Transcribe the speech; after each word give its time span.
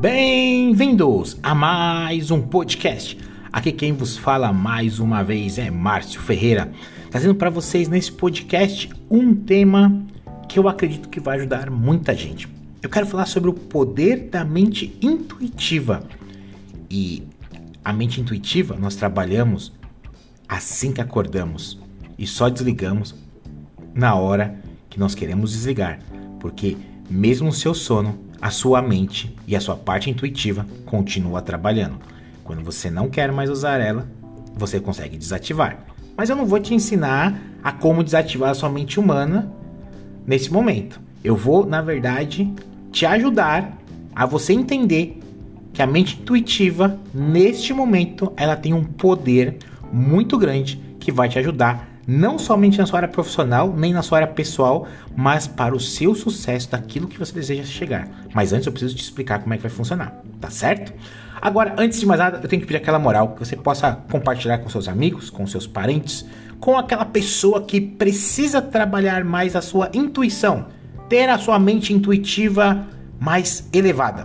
Bem-vindos 0.00 1.36
a 1.42 1.54
mais 1.54 2.30
um 2.30 2.40
podcast. 2.40 3.18
Aqui 3.52 3.70
quem 3.70 3.92
vos 3.92 4.16
fala 4.16 4.50
mais 4.50 4.98
uma 4.98 5.22
vez 5.22 5.58
é 5.58 5.70
Márcio 5.70 6.22
Ferreira, 6.22 6.72
trazendo 7.10 7.34
para 7.34 7.50
vocês 7.50 7.86
nesse 7.86 8.10
podcast 8.10 8.88
um 9.10 9.34
tema 9.34 10.02
que 10.48 10.58
eu 10.58 10.70
acredito 10.70 11.10
que 11.10 11.20
vai 11.20 11.36
ajudar 11.36 11.68
muita 11.68 12.14
gente. 12.14 12.48
Eu 12.82 12.88
quero 12.88 13.04
falar 13.04 13.26
sobre 13.26 13.50
o 13.50 13.52
poder 13.52 14.30
da 14.30 14.42
mente 14.42 14.96
intuitiva. 15.02 16.02
E 16.90 17.22
a 17.84 17.92
mente 17.92 18.22
intuitiva 18.22 18.76
nós 18.76 18.96
trabalhamos 18.96 19.70
assim 20.48 20.92
que 20.94 21.02
acordamos 21.02 21.78
e 22.18 22.26
só 22.26 22.48
desligamos 22.48 23.14
na 23.94 24.14
hora 24.14 24.58
que 24.88 24.98
nós 24.98 25.14
queremos 25.14 25.52
desligar, 25.52 25.98
porque 26.40 26.78
mesmo 27.10 27.48
no 27.48 27.52
seu 27.52 27.74
sono, 27.74 28.29
a 28.40 28.50
sua 28.50 28.80
mente 28.80 29.34
e 29.46 29.54
a 29.54 29.60
sua 29.60 29.76
parte 29.76 30.08
intuitiva 30.08 30.66
continua 30.86 31.42
trabalhando. 31.42 31.98
Quando 32.42 32.64
você 32.64 32.90
não 32.90 33.08
quer 33.08 33.30
mais 33.30 33.50
usar 33.50 33.78
ela, 33.80 34.08
você 34.54 34.80
consegue 34.80 35.16
desativar. 35.16 35.78
Mas 36.16 36.30
eu 36.30 36.36
não 36.36 36.46
vou 36.46 36.58
te 36.58 36.74
ensinar 36.74 37.40
a 37.62 37.72
como 37.72 38.02
desativar 38.02 38.50
a 38.50 38.54
sua 38.54 38.68
mente 38.68 38.98
humana 38.98 39.52
nesse 40.26 40.52
momento. 40.52 41.00
Eu 41.22 41.36
vou, 41.36 41.66
na 41.66 41.82
verdade, 41.82 42.52
te 42.90 43.06
ajudar 43.06 43.78
a 44.14 44.26
você 44.26 44.52
entender 44.52 45.18
que 45.72 45.82
a 45.82 45.86
mente 45.86 46.18
intuitiva, 46.20 46.98
neste 47.14 47.72
momento, 47.72 48.32
ela 48.36 48.56
tem 48.56 48.74
um 48.74 48.84
poder 48.84 49.58
muito 49.92 50.36
grande 50.36 50.80
que 50.98 51.12
vai 51.12 51.28
te 51.28 51.38
ajudar 51.38 51.88
não 52.10 52.40
somente 52.40 52.76
na 52.76 52.86
sua 52.86 52.98
área 52.98 53.08
profissional, 53.08 53.72
nem 53.72 53.92
na 53.92 54.02
sua 54.02 54.18
área 54.18 54.26
pessoal, 54.26 54.88
mas 55.16 55.46
para 55.46 55.72
o 55.72 55.78
seu 55.78 56.12
sucesso 56.12 56.68
daquilo 56.68 57.06
que 57.06 57.16
você 57.16 57.32
deseja 57.32 57.62
chegar. 57.62 58.08
Mas 58.34 58.52
antes 58.52 58.66
eu 58.66 58.72
preciso 58.72 58.96
te 58.96 59.02
explicar 59.02 59.38
como 59.38 59.54
é 59.54 59.56
que 59.56 59.62
vai 59.62 59.70
funcionar, 59.70 60.20
tá 60.40 60.50
certo? 60.50 60.92
Agora, 61.40 61.72
antes 61.78 62.00
de 62.00 62.06
mais 62.06 62.18
nada, 62.18 62.40
eu 62.42 62.48
tenho 62.48 62.60
que 62.60 62.66
pedir 62.66 62.78
aquela 62.78 62.98
moral 62.98 63.28
que 63.28 63.38
você 63.38 63.54
possa 63.56 63.92
compartilhar 64.10 64.58
com 64.58 64.68
seus 64.68 64.88
amigos, 64.88 65.30
com 65.30 65.46
seus 65.46 65.68
parentes, 65.68 66.26
com 66.58 66.76
aquela 66.76 67.04
pessoa 67.04 67.62
que 67.62 67.80
precisa 67.80 68.60
trabalhar 68.60 69.24
mais 69.24 69.54
a 69.54 69.62
sua 69.62 69.88
intuição, 69.94 70.66
ter 71.08 71.28
a 71.28 71.38
sua 71.38 71.60
mente 71.60 71.94
intuitiva 71.94 72.88
mais 73.20 73.68
elevada. 73.72 74.24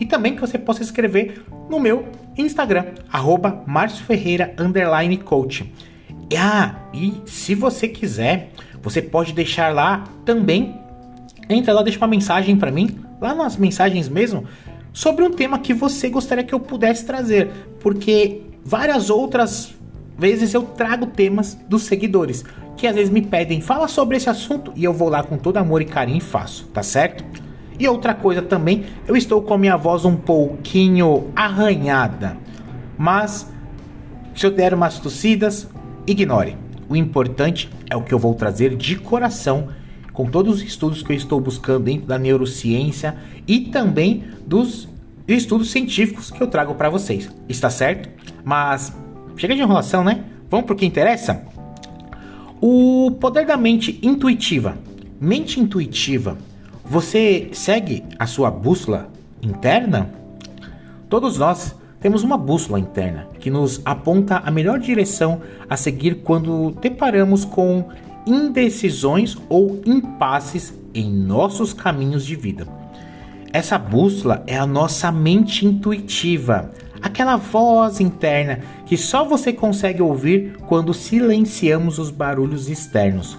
E 0.00 0.06
também 0.06 0.34
que 0.34 0.40
você 0.40 0.56
possa 0.58 0.82
escrever 0.82 1.44
no 1.68 1.78
meu 1.78 2.08
Instagram, 2.34 2.86
arroba 3.12 3.62
Coach. 5.22 5.72
Ah, 6.36 6.74
e 6.92 7.22
se 7.26 7.54
você 7.54 7.86
quiser, 7.86 8.50
você 8.82 9.00
pode 9.02 9.32
deixar 9.32 9.72
lá 9.74 10.04
também. 10.24 10.80
Entra 11.48 11.72
lá, 11.72 11.82
deixa 11.82 11.98
uma 11.98 12.08
mensagem 12.08 12.56
para 12.56 12.70
mim, 12.70 12.98
lá 13.20 13.34
nas 13.34 13.56
mensagens 13.56 14.08
mesmo, 14.08 14.44
sobre 14.92 15.24
um 15.24 15.30
tema 15.30 15.58
que 15.58 15.72
você 15.72 16.08
gostaria 16.08 16.42
que 16.42 16.54
eu 16.54 16.58
pudesse 16.58 17.04
trazer, 17.04 17.50
porque 17.80 18.42
várias 18.64 19.10
outras 19.10 19.74
vezes 20.18 20.54
eu 20.54 20.62
trago 20.62 21.06
temas 21.06 21.54
dos 21.68 21.82
seguidores 21.82 22.44
que 22.76 22.86
às 22.86 22.94
vezes 22.94 23.10
me 23.10 23.22
pedem, 23.22 23.60
fala 23.60 23.88
sobre 23.88 24.16
esse 24.16 24.28
assunto 24.28 24.72
e 24.76 24.84
eu 24.84 24.92
vou 24.92 25.08
lá 25.08 25.22
com 25.22 25.38
todo 25.38 25.56
amor 25.56 25.80
e 25.80 25.86
carinho 25.86 26.18
e 26.18 26.20
faço, 26.20 26.66
tá 26.68 26.82
certo? 26.82 27.24
E 27.78 27.88
outra 27.88 28.14
coisa 28.14 28.42
também, 28.42 28.84
eu 29.06 29.16
estou 29.16 29.42
com 29.42 29.54
a 29.54 29.58
minha 29.58 29.76
voz 29.76 30.04
um 30.04 30.16
pouquinho 30.16 31.30
arranhada, 31.34 32.36
mas 32.96 33.50
se 34.34 34.46
eu 34.46 34.50
der 34.50 34.74
umas 34.74 34.98
tossidas, 34.98 35.68
ignore. 36.06 36.56
O 36.88 36.94
importante 36.94 37.68
é 37.90 37.96
o 37.96 38.02
que 38.02 38.14
eu 38.14 38.18
vou 38.18 38.34
trazer 38.34 38.76
de 38.76 38.96
coração 38.96 39.68
com 40.12 40.26
todos 40.26 40.56
os 40.56 40.62
estudos 40.62 41.02
que 41.02 41.12
eu 41.12 41.16
estou 41.16 41.40
buscando 41.40 41.84
dentro 41.84 42.06
da 42.06 42.18
neurociência 42.18 43.16
e 43.46 43.60
também 43.60 44.24
dos 44.46 44.88
estudos 45.28 45.70
científicos 45.70 46.30
que 46.30 46.42
eu 46.42 46.46
trago 46.46 46.74
para 46.74 46.88
vocês. 46.88 47.28
Está 47.48 47.68
certo? 47.68 48.08
Mas 48.44 48.92
chega 49.36 49.54
de 49.54 49.60
enrolação, 49.60 50.02
né? 50.02 50.24
Vamos 50.48 50.66
pro 50.66 50.76
que 50.76 50.86
interessa? 50.86 51.44
O 52.60 53.10
poder 53.20 53.44
da 53.44 53.56
mente 53.56 53.98
intuitiva. 54.02 54.78
Mente 55.20 55.60
intuitiva. 55.60 56.38
Você 56.84 57.50
segue 57.52 58.04
a 58.18 58.26
sua 58.26 58.50
bússola 58.50 59.10
interna? 59.42 60.10
Todos 61.08 61.36
nós 61.36 61.74
temos 62.00 62.22
uma 62.22 62.36
bússola 62.36 62.78
interna 62.78 63.28
que 63.40 63.50
nos 63.50 63.80
aponta 63.84 64.38
a 64.38 64.50
melhor 64.50 64.78
direção 64.78 65.40
a 65.68 65.76
seguir 65.76 66.16
quando 66.16 66.70
deparamos 66.80 67.44
com 67.44 67.88
indecisões 68.26 69.36
ou 69.48 69.80
impasses 69.86 70.74
em 70.92 71.10
nossos 71.10 71.72
caminhos 71.72 72.24
de 72.24 72.34
vida. 72.34 72.66
Essa 73.52 73.78
bússola 73.78 74.42
é 74.46 74.56
a 74.56 74.66
nossa 74.66 75.10
mente 75.10 75.64
intuitiva, 75.64 76.70
aquela 77.00 77.36
voz 77.36 78.00
interna 78.00 78.60
que 78.84 78.96
só 78.96 79.24
você 79.24 79.52
consegue 79.52 80.02
ouvir 80.02 80.56
quando 80.66 80.92
silenciamos 80.92 81.98
os 81.98 82.10
barulhos 82.10 82.68
externos. 82.68 83.38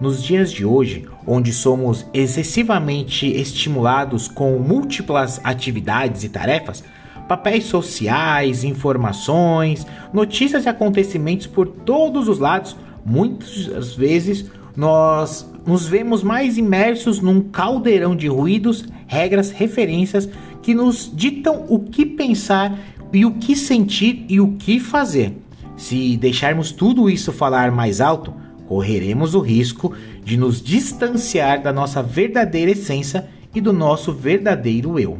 Nos 0.00 0.22
dias 0.22 0.52
de 0.52 0.64
hoje, 0.64 1.06
onde 1.26 1.52
somos 1.52 2.06
excessivamente 2.14 3.26
estimulados 3.26 4.28
com 4.28 4.56
múltiplas 4.58 5.40
atividades 5.42 6.22
e 6.22 6.28
tarefas, 6.28 6.84
papéis 7.28 7.64
sociais, 7.64 8.64
informações, 8.64 9.86
notícias 10.12 10.64
e 10.64 10.68
acontecimentos 10.68 11.46
por 11.46 11.66
todos 11.66 12.26
os 12.26 12.38
lados, 12.38 12.74
muitas 13.04 13.94
vezes 13.94 14.50
nós 14.74 15.48
nos 15.66 15.86
vemos 15.86 16.22
mais 16.22 16.56
imersos 16.56 17.20
num 17.20 17.42
caldeirão 17.42 18.16
de 18.16 18.26
ruídos, 18.26 18.86
regras, 19.06 19.50
referências 19.50 20.28
que 20.62 20.72
nos 20.72 21.10
ditam 21.14 21.66
o 21.68 21.80
que 21.80 22.06
pensar 22.06 22.78
e 23.12 23.26
o 23.26 23.32
que 23.32 23.54
sentir 23.54 24.24
e 24.28 24.40
o 24.40 24.52
que 24.52 24.80
fazer. 24.80 25.36
Se 25.76 26.16
deixarmos 26.16 26.72
tudo 26.72 27.10
isso 27.10 27.32
falar 27.32 27.70
mais 27.70 28.00
alto, 28.00 28.32
correremos 28.66 29.34
o 29.34 29.40
risco 29.40 29.94
de 30.24 30.36
nos 30.36 30.60
distanciar 30.60 31.62
da 31.62 31.72
nossa 31.72 32.02
verdadeira 32.02 32.70
essência 32.70 33.28
e 33.54 33.60
do 33.60 33.72
nosso 33.72 34.12
verdadeiro 34.12 34.98
eu. 34.98 35.18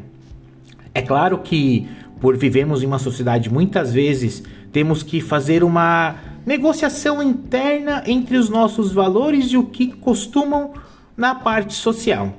É 0.94 1.03
claro 1.03 1.38
que, 1.38 1.87
por 2.21 2.37
vivermos 2.37 2.82
em 2.82 2.87
uma 2.87 2.99
sociedade 2.99 3.53
muitas 3.53 3.93
vezes, 3.93 4.43
temos 4.72 5.03
que 5.03 5.21
fazer 5.21 5.62
uma 5.62 6.16
negociação 6.47 7.22
interna 7.22 8.03
entre 8.06 8.37
os 8.37 8.49
nossos 8.49 8.93
valores 8.93 9.47
e 9.47 9.56
o 9.56 9.65
que 9.65 9.88
costumam 9.88 10.72
na 11.16 11.34
parte 11.34 11.75
social, 11.75 12.32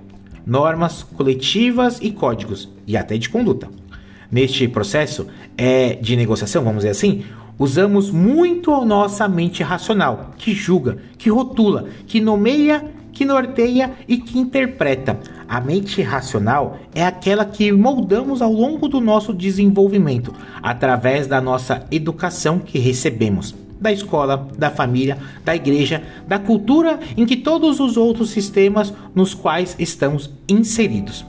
normas 0.45 1.03
coletivas 1.03 1.99
e 2.01 2.11
códigos, 2.11 2.69
e 2.87 2.97
até 2.97 3.17
de 3.17 3.29
conduta. 3.29 3.69
Neste 4.31 4.67
processo 4.67 5.27
é, 5.57 5.95
de 5.95 6.15
negociação, 6.15 6.63
vamos 6.63 6.79
dizer 6.79 6.91
assim, 6.91 7.23
usamos 7.57 8.09
muito 8.09 8.73
a 8.73 8.85
nossa 8.85 9.27
mente 9.27 9.63
racional, 9.63 10.31
que 10.37 10.53
julga, 10.53 10.97
que 11.17 11.29
rotula, 11.29 11.87
que 12.07 12.19
nomeia 12.21 12.99
que 13.19 13.25
norteia 13.25 13.91
e 14.07 14.17
que 14.17 14.39
interpreta. 14.39 15.19
A 15.49 15.59
mente 15.59 15.99
racional 16.03 16.77
é 16.93 17.03
aquela 17.03 17.43
que 17.43 17.71
moldamos 17.71 18.39
ao 18.39 18.53
longo 18.53 18.87
do 18.87 19.01
nosso 19.01 19.33
desenvolvimento, 19.33 20.31
através 20.61 21.25
da 21.25 21.41
nossa 21.41 21.87
educação 21.89 22.59
que 22.59 22.77
recebemos 22.77 23.55
da 23.81 23.91
escola, 23.91 24.47
da 24.57 24.69
família, 24.69 25.17
da 25.43 25.55
igreja, 25.55 26.03
da 26.27 26.37
cultura 26.37 26.99
em 27.17 27.25
que 27.25 27.35
todos 27.35 27.79
os 27.79 27.97
outros 27.97 28.29
sistemas 28.29 28.93
nos 29.15 29.33
quais 29.33 29.75
estamos 29.79 30.29
inseridos. 30.47 31.25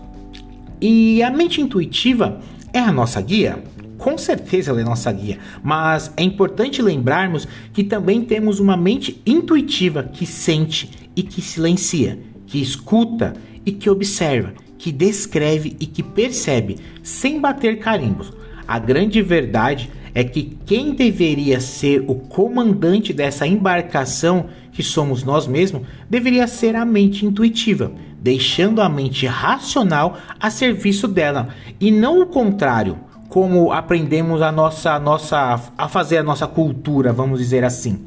E 0.81 1.23
a 1.23 1.31
mente 1.31 1.63
intuitiva 1.63 2.41
é 2.75 2.81
a 2.81 2.93
nossa 2.93 3.23
guia? 3.23 3.63
Com 3.97 4.19
certeza 4.19 4.71
ela 4.71 4.83
é 4.83 4.85
nossa 4.85 5.11
guia, 5.13 5.39
mas 5.63 6.13
é 6.17 6.23
importante 6.23 6.83
lembrarmos 6.83 7.49
que 7.73 7.85
também 7.85 8.23
temos 8.23 8.59
uma 8.59 8.77
mente 8.77 9.23
intuitiva 9.25 10.03
que 10.03 10.27
sente 10.27 10.91
e 11.17 11.23
que 11.23 11.41
silencia, 11.41 12.19
que 12.47 12.61
escuta 12.61 13.35
e 13.65 13.73
que 13.73 13.91
observa, 13.91 14.53
que 14.79 14.91
descreve 14.91 15.77
e 15.79 15.87
que 15.87 16.03
percebe, 16.03 16.79
sem 17.03 17.41
bater 17.41 17.79
carimbos. 17.79 18.33
A 18.67 18.79
grande 18.79 19.21
verdade 19.21 19.91
é 20.15 20.25
que 20.25 20.57
quem 20.67 20.95
deveria 20.95 21.61
ser 21.61 22.05
o 22.07 22.15
comandante 22.15 23.13
dessa 23.13 23.47
embarcação, 23.47 24.47
que 24.73 24.83
somos 24.83 25.23
nós 25.23 25.47
mesmos, 25.47 25.83
deveria 26.09 26.47
ser 26.47 26.75
a 26.75 26.85
mente 26.85 27.25
intuitiva, 27.27 27.93
deixando 28.21 28.81
a 28.81 28.89
mente 28.89 29.27
racional 29.27 30.19
a 30.39 30.51
serviço 30.51 31.07
dela, 31.07 31.49
e 31.81 31.91
não 31.91 32.21
o 32.21 32.27
contrário 32.27 32.99
como 33.29 33.71
aprendemos 33.73 34.43
a 34.43 34.51
nossa, 34.51 34.99
nossa, 34.99 35.61
a 35.79 35.89
fazer 35.89 36.19
a 36.19 36.23
nossa 36.23 36.49
cultura, 36.49 37.13
vamos 37.13 37.39
dizer 37.39 37.65
assim. 37.65 38.05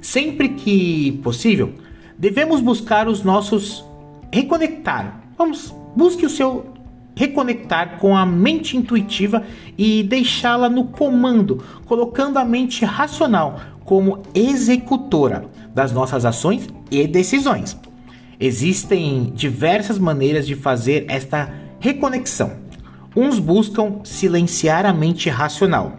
Sempre 0.00 0.50
que 0.50 1.20
possível, 1.22 1.72
devemos 2.16 2.60
buscar 2.60 3.08
os 3.08 3.24
nossos 3.24 3.84
reconectar. 4.32 5.20
Vamos, 5.36 5.74
busque 5.94 6.24
o 6.24 6.30
seu 6.30 6.72
reconectar 7.14 7.98
com 7.98 8.16
a 8.16 8.24
mente 8.24 8.76
intuitiva 8.76 9.42
e 9.76 10.02
deixá-la 10.02 10.68
no 10.68 10.84
comando, 10.84 11.62
colocando 11.84 12.38
a 12.38 12.44
mente 12.44 12.84
racional 12.84 13.60
como 13.84 14.22
executora 14.34 15.44
das 15.74 15.92
nossas 15.92 16.24
ações 16.24 16.68
e 16.90 17.06
decisões. 17.06 17.76
Existem 18.40 19.32
diversas 19.34 19.98
maneiras 19.98 20.46
de 20.46 20.54
fazer 20.54 21.04
esta 21.08 21.52
reconexão. 21.78 22.52
Uns 23.14 23.38
buscam 23.38 24.00
silenciar 24.04 24.86
a 24.86 24.92
mente 24.92 25.28
racional 25.28 25.96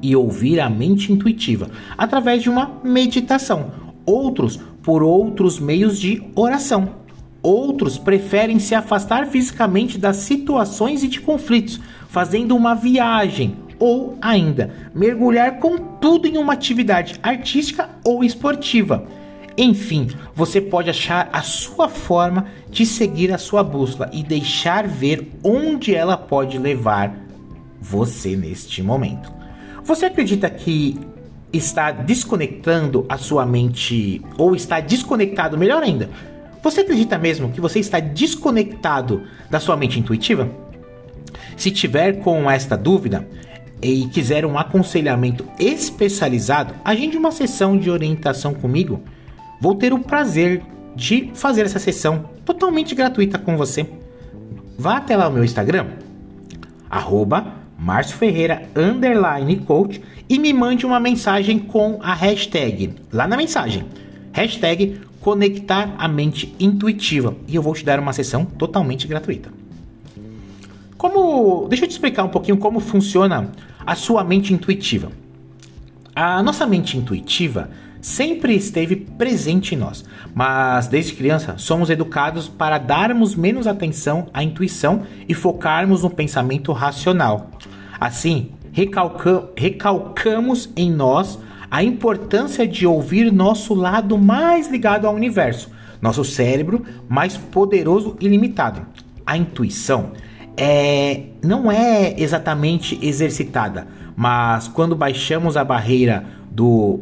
e 0.00 0.16
ouvir 0.16 0.58
a 0.58 0.70
mente 0.70 1.12
intuitiva 1.12 1.68
através 1.96 2.42
de 2.42 2.48
uma 2.48 2.80
meditação. 2.82 3.70
Outros 4.06 4.58
por 4.82 5.02
outros 5.02 5.60
meios 5.60 5.98
de 5.98 6.22
oração. 6.34 7.01
Outros 7.42 7.98
preferem 7.98 8.58
se 8.58 8.74
afastar 8.74 9.26
fisicamente 9.26 9.98
das 9.98 10.16
situações 10.16 11.02
e 11.02 11.08
de 11.08 11.20
conflitos, 11.20 11.80
fazendo 12.08 12.54
uma 12.54 12.74
viagem 12.74 13.56
ou 13.78 14.16
ainda 14.22 14.70
mergulhar 14.94 15.58
com 15.58 15.76
tudo 15.76 16.28
em 16.28 16.38
uma 16.38 16.52
atividade 16.52 17.18
artística 17.20 17.90
ou 18.04 18.22
esportiva. 18.22 19.04
Enfim, 19.58 20.08
você 20.34 20.60
pode 20.60 20.88
achar 20.88 21.28
a 21.32 21.42
sua 21.42 21.88
forma 21.88 22.46
de 22.70 22.86
seguir 22.86 23.32
a 23.32 23.38
sua 23.38 23.64
bússola 23.64 24.08
e 24.12 24.22
deixar 24.22 24.86
ver 24.86 25.32
onde 25.42 25.94
ela 25.94 26.16
pode 26.16 26.58
levar 26.58 27.14
você 27.80 28.36
neste 28.36 28.82
momento. 28.82 29.32
Você 29.82 30.06
acredita 30.06 30.48
que 30.48 30.98
está 31.52 31.90
desconectando 31.90 33.04
a 33.08 33.18
sua 33.18 33.44
mente 33.44 34.22
ou 34.38 34.54
está 34.54 34.80
desconectado, 34.80 35.58
melhor 35.58 35.82
ainda, 35.82 36.08
você 36.62 36.82
acredita 36.82 37.18
mesmo 37.18 37.50
que 37.50 37.60
você 37.60 37.80
está 37.80 37.98
desconectado 37.98 39.22
da 39.50 39.58
sua 39.58 39.76
mente 39.76 39.98
intuitiva? 39.98 40.48
Se 41.56 41.70
tiver 41.70 42.20
com 42.20 42.50
esta 42.50 42.76
dúvida 42.76 43.28
e 43.82 44.06
quiser 44.06 44.46
um 44.46 44.56
aconselhamento 44.56 45.44
especializado, 45.58 46.74
agende 46.84 47.16
uma 47.16 47.32
sessão 47.32 47.76
de 47.76 47.90
orientação 47.90 48.54
comigo. 48.54 49.02
Vou 49.60 49.74
ter 49.74 49.92
o 49.92 49.98
prazer 49.98 50.62
de 50.94 51.30
fazer 51.34 51.62
essa 51.62 51.78
sessão 51.78 52.30
totalmente 52.44 52.94
gratuita 52.94 53.38
com 53.38 53.56
você. 53.56 53.86
Vá 54.78 54.98
até 54.98 55.16
lá 55.16 55.28
no 55.28 55.34
meu 55.34 55.44
Instagram, 55.44 55.86
arroba 56.88 57.60
Ferreira 58.16 58.62
underline 58.76 59.56
coach 59.56 60.00
e 60.28 60.38
me 60.38 60.52
mande 60.52 60.86
uma 60.86 61.00
mensagem 61.00 61.58
com 61.58 61.98
a 62.00 62.14
hashtag 62.14 62.94
lá 63.12 63.26
na 63.26 63.36
mensagem 63.36 63.84
hashtag 64.32 65.00
conectar 65.22 65.94
a 65.96 66.08
mente 66.08 66.54
intuitiva 66.58 67.34
e 67.46 67.54
eu 67.54 67.62
vou 67.62 67.72
te 67.74 67.84
dar 67.84 67.98
uma 68.00 68.12
sessão 68.12 68.44
totalmente 68.44 69.06
gratuita. 69.06 69.50
Como, 70.98 71.66
deixa 71.68 71.84
eu 71.84 71.88
te 71.88 71.92
explicar 71.92 72.24
um 72.24 72.28
pouquinho 72.28 72.58
como 72.58 72.80
funciona 72.80 73.50
a 73.86 73.94
sua 73.94 74.22
mente 74.24 74.52
intuitiva. 74.52 75.10
A 76.14 76.42
nossa 76.42 76.66
mente 76.66 76.98
intuitiva 76.98 77.70
sempre 78.00 78.54
esteve 78.54 78.96
presente 78.96 79.76
em 79.76 79.78
nós, 79.78 80.04
mas 80.34 80.88
desde 80.88 81.14
criança 81.14 81.56
somos 81.56 81.88
educados 81.88 82.48
para 82.48 82.76
darmos 82.76 83.36
menos 83.36 83.68
atenção 83.68 84.26
à 84.34 84.42
intuição 84.42 85.02
e 85.28 85.34
focarmos 85.34 86.02
no 86.02 86.10
pensamento 86.10 86.72
racional. 86.72 87.48
Assim, 87.98 88.50
recalca 88.72 89.48
recalcamos 89.56 90.68
em 90.76 90.90
nós 90.90 91.38
a 91.72 91.82
importância 91.82 92.68
de 92.68 92.86
ouvir 92.86 93.32
nosso 93.32 93.72
lado 93.72 94.18
mais 94.18 94.70
ligado 94.70 95.06
ao 95.06 95.14
universo, 95.14 95.70
nosso 96.02 96.22
cérebro 96.22 96.84
mais 97.08 97.38
poderoso 97.38 98.14
e 98.20 98.28
limitado. 98.28 98.82
A 99.24 99.38
intuição 99.38 100.10
é, 100.54 101.28
não 101.42 101.72
é 101.72 102.14
exatamente 102.20 102.98
exercitada, 103.00 103.88
mas 104.14 104.68
quando 104.68 104.94
baixamos 104.94 105.56
a 105.56 105.64
barreira 105.64 106.26
do 106.50 107.00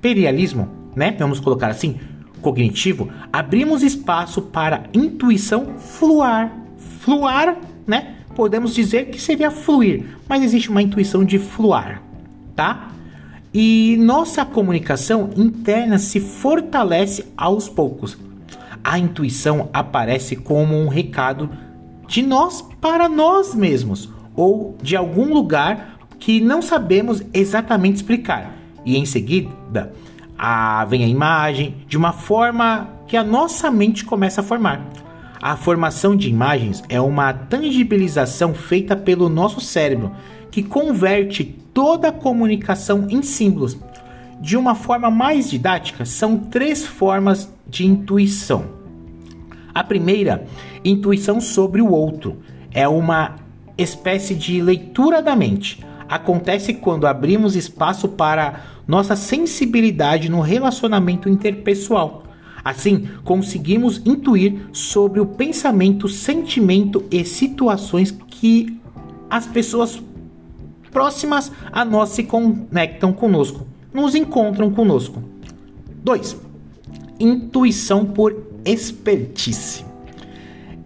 perialismo, 0.00 0.68
né? 0.96 1.14
Vamos 1.16 1.38
colocar 1.38 1.68
assim, 1.68 2.00
cognitivo, 2.40 3.08
abrimos 3.32 3.84
espaço 3.84 4.42
para 4.42 4.82
intuição 4.92 5.78
fluar. 5.78 6.52
Fluar, 6.98 7.56
né? 7.86 8.16
Podemos 8.34 8.74
dizer 8.74 9.10
que 9.10 9.20
seria 9.20 9.52
fluir, 9.52 10.06
mas 10.28 10.42
existe 10.42 10.70
uma 10.70 10.82
intuição 10.82 11.24
de 11.24 11.38
fluar, 11.38 12.02
tá? 12.56 12.91
E 13.54 13.98
nossa 13.98 14.46
comunicação 14.46 15.28
interna 15.36 15.98
se 15.98 16.20
fortalece 16.20 17.26
aos 17.36 17.68
poucos. 17.68 18.16
A 18.82 18.98
intuição 18.98 19.68
aparece 19.72 20.36
como 20.36 20.74
um 20.74 20.88
recado 20.88 21.50
de 22.08 22.22
nós 22.22 22.62
para 22.80 23.08
nós 23.08 23.54
mesmos 23.54 24.08
ou 24.34 24.76
de 24.82 24.96
algum 24.96 25.34
lugar 25.34 25.98
que 26.18 26.40
não 26.40 26.62
sabemos 26.62 27.22
exatamente 27.34 27.96
explicar. 27.96 28.56
E 28.84 28.96
em 28.96 29.04
seguida, 29.04 29.92
a, 30.38 30.84
vem 30.86 31.04
a 31.04 31.08
imagem 31.08 31.76
de 31.86 31.96
uma 31.96 32.12
forma 32.12 32.88
que 33.06 33.16
a 33.16 33.22
nossa 33.22 33.70
mente 33.70 34.04
começa 34.04 34.40
a 34.40 34.44
formar. 34.44 34.80
A 35.40 35.56
formação 35.56 36.16
de 36.16 36.30
imagens 36.30 36.82
é 36.88 37.00
uma 37.00 37.32
tangibilização 37.32 38.54
feita 38.54 38.96
pelo 38.96 39.28
nosso 39.28 39.60
cérebro 39.60 40.12
que 40.50 40.62
converte 40.62 41.61
toda 41.72 42.08
a 42.08 42.12
comunicação 42.12 43.06
em 43.08 43.22
símbolos. 43.22 43.76
De 44.40 44.56
uma 44.56 44.74
forma 44.74 45.10
mais 45.10 45.48
didática, 45.48 46.04
são 46.04 46.36
três 46.36 46.84
formas 46.84 47.52
de 47.68 47.86
intuição. 47.86 48.64
A 49.74 49.82
primeira, 49.82 50.46
intuição 50.84 51.40
sobre 51.40 51.80
o 51.80 51.90
outro, 51.90 52.38
é 52.72 52.86
uma 52.86 53.36
espécie 53.78 54.34
de 54.34 54.60
leitura 54.60 55.22
da 55.22 55.34
mente. 55.34 55.84
Acontece 56.08 56.74
quando 56.74 57.06
abrimos 57.06 57.56
espaço 57.56 58.08
para 58.08 58.60
nossa 58.86 59.16
sensibilidade 59.16 60.28
no 60.28 60.40
relacionamento 60.40 61.28
interpessoal. 61.28 62.24
Assim, 62.64 63.08
conseguimos 63.24 64.00
intuir 64.04 64.66
sobre 64.72 65.20
o 65.20 65.26
pensamento, 65.26 66.08
sentimento 66.08 67.04
e 67.10 67.24
situações 67.24 68.10
que 68.28 68.78
as 69.30 69.46
pessoas 69.46 70.02
próximas 70.92 71.50
a 71.72 71.84
nós 71.84 72.10
se 72.10 72.22
conectam 72.22 73.12
conosco, 73.12 73.66
nos 73.92 74.14
encontram 74.14 74.70
conosco. 74.70 75.22
2. 76.04 76.36
Intuição 77.18 78.04
por 78.04 78.36
expertise. 78.64 79.84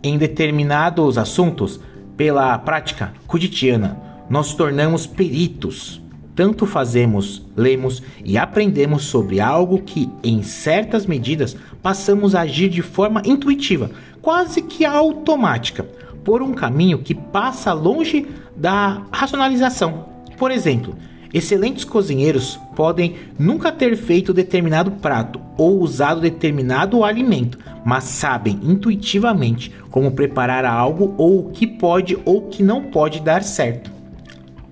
Em 0.03 0.17
determinados 0.17 1.19
assuntos, 1.19 1.81
pela 2.17 2.56
prática 2.58 3.12
cotidiana, 3.26 4.00
nós 4.31 4.55
tornamos 4.55 5.06
peritos. 5.06 6.00
Tanto 6.35 6.67
fazemos, 6.67 7.43
lemos 7.56 8.02
e 8.25 8.37
aprendemos 8.37 9.05
sobre 9.05 9.41
algo 9.41 9.82
que, 9.82 10.09
em 10.23 10.43
certas 10.43 11.06
medidas, 11.06 11.56
passamos 11.82 12.35
a 12.35 12.43
agir 12.43 12.69
de 12.69 12.82
forma 12.82 13.23
intuitiva, 13.25 13.91
quase 14.20 14.61
que 14.61 14.85
automática, 14.85 15.85
por 16.23 16.42
um 16.42 16.52
caminho 16.52 16.99
que 16.99 17.14
passa 17.14 17.73
longe 17.73 18.26
da 18.56 19.02
racionalização. 19.12 20.06
Por 20.36 20.50
exemplo, 20.50 20.94
excelentes 21.32 21.84
cozinheiros 21.84 22.58
podem 22.75 23.16
nunca 23.38 23.70
ter 23.70 23.96
feito 23.96 24.32
determinado 24.32 24.90
prato 24.92 25.40
ou 25.56 25.80
usado 25.80 26.20
determinado 26.20 27.04
alimento, 27.04 27.58
mas 27.84 28.04
sabem 28.04 28.58
intuitivamente 28.62 29.72
como 29.90 30.10
preparar 30.10 30.64
algo 30.64 31.14
ou 31.16 31.40
o 31.40 31.50
que 31.50 31.66
pode 31.66 32.18
ou 32.25 32.48
que 32.48 32.62
não 32.62 32.84
pode 32.84 33.20
dar 33.20 33.42
certo. 33.42 33.90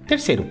Terceiro, 0.07 0.47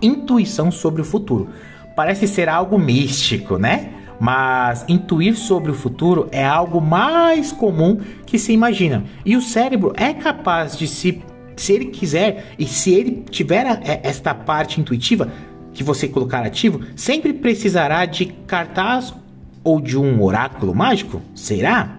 intuição 0.00 0.70
sobre 0.70 1.02
o 1.02 1.04
futuro. 1.04 1.48
Parece 1.96 2.26
ser 2.26 2.48
algo 2.48 2.78
místico, 2.78 3.58
né? 3.58 3.90
Mas 4.20 4.84
intuir 4.88 5.36
sobre 5.36 5.72
o 5.72 5.74
futuro 5.74 6.28
é 6.30 6.44
algo 6.44 6.80
mais 6.80 7.50
comum 7.50 7.98
que 8.24 8.38
se 8.38 8.52
imagina. 8.52 9.02
E 9.24 9.36
o 9.36 9.42
cérebro 9.42 9.92
é 9.96 10.14
capaz 10.14 10.76
de 10.78 10.86
se 10.86 11.20
se 11.62 11.72
ele 11.72 11.86
quiser 11.86 12.54
e 12.58 12.66
se 12.66 12.92
ele 12.92 13.24
tiver 13.30 13.64
é, 13.66 14.00
esta 14.02 14.34
parte 14.34 14.80
intuitiva 14.80 15.30
que 15.72 15.84
você 15.84 16.08
colocar 16.08 16.44
ativo, 16.44 16.80
sempre 16.96 17.32
precisará 17.32 18.04
de 18.04 18.26
cartaz 18.26 19.14
ou 19.62 19.80
de 19.80 19.96
um 19.96 20.22
oráculo 20.22 20.74
mágico? 20.74 21.22
Será? 21.34 21.98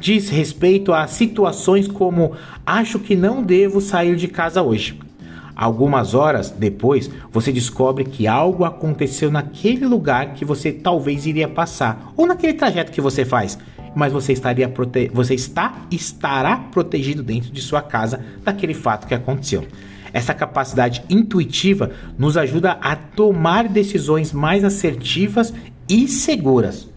Diz 0.00 0.28
respeito 0.30 0.92
a 0.92 1.06
situações 1.06 1.86
como 1.86 2.32
acho 2.66 2.98
que 2.98 3.14
não 3.14 3.42
devo 3.42 3.80
sair 3.80 4.16
de 4.16 4.26
casa 4.26 4.62
hoje. 4.62 4.98
Algumas 5.54 6.14
horas 6.14 6.50
depois, 6.50 7.08
você 7.30 7.52
descobre 7.52 8.04
que 8.04 8.26
algo 8.26 8.64
aconteceu 8.64 9.30
naquele 9.30 9.86
lugar 9.86 10.32
que 10.32 10.44
você 10.44 10.72
talvez 10.72 11.26
iria 11.26 11.46
passar, 11.46 12.12
ou 12.16 12.26
naquele 12.26 12.54
trajeto 12.54 12.90
que 12.90 13.00
você 13.00 13.24
faz, 13.24 13.56
mas 13.94 14.12
você 14.12 14.32
estaria 14.32 14.68
prote... 14.68 15.10
você 15.12 15.34
está 15.34 15.86
estará 15.90 16.56
protegido 16.56 17.22
dentro 17.22 17.50
de 17.50 17.60
sua 17.60 17.82
casa 17.82 18.24
daquele 18.42 18.74
fato 18.74 19.06
que 19.06 19.14
aconteceu. 19.14 19.66
Essa 20.12 20.32
capacidade 20.32 21.02
intuitiva 21.10 21.90
nos 22.16 22.36
ajuda 22.36 22.72
a 22.80 22.94
tomar 22.94 23.68
decisões 23.68 24.32
mais 24.32 24.62
assertivas 24.64 25.52
e 25.88 26.06
seguras. 26.06 26.88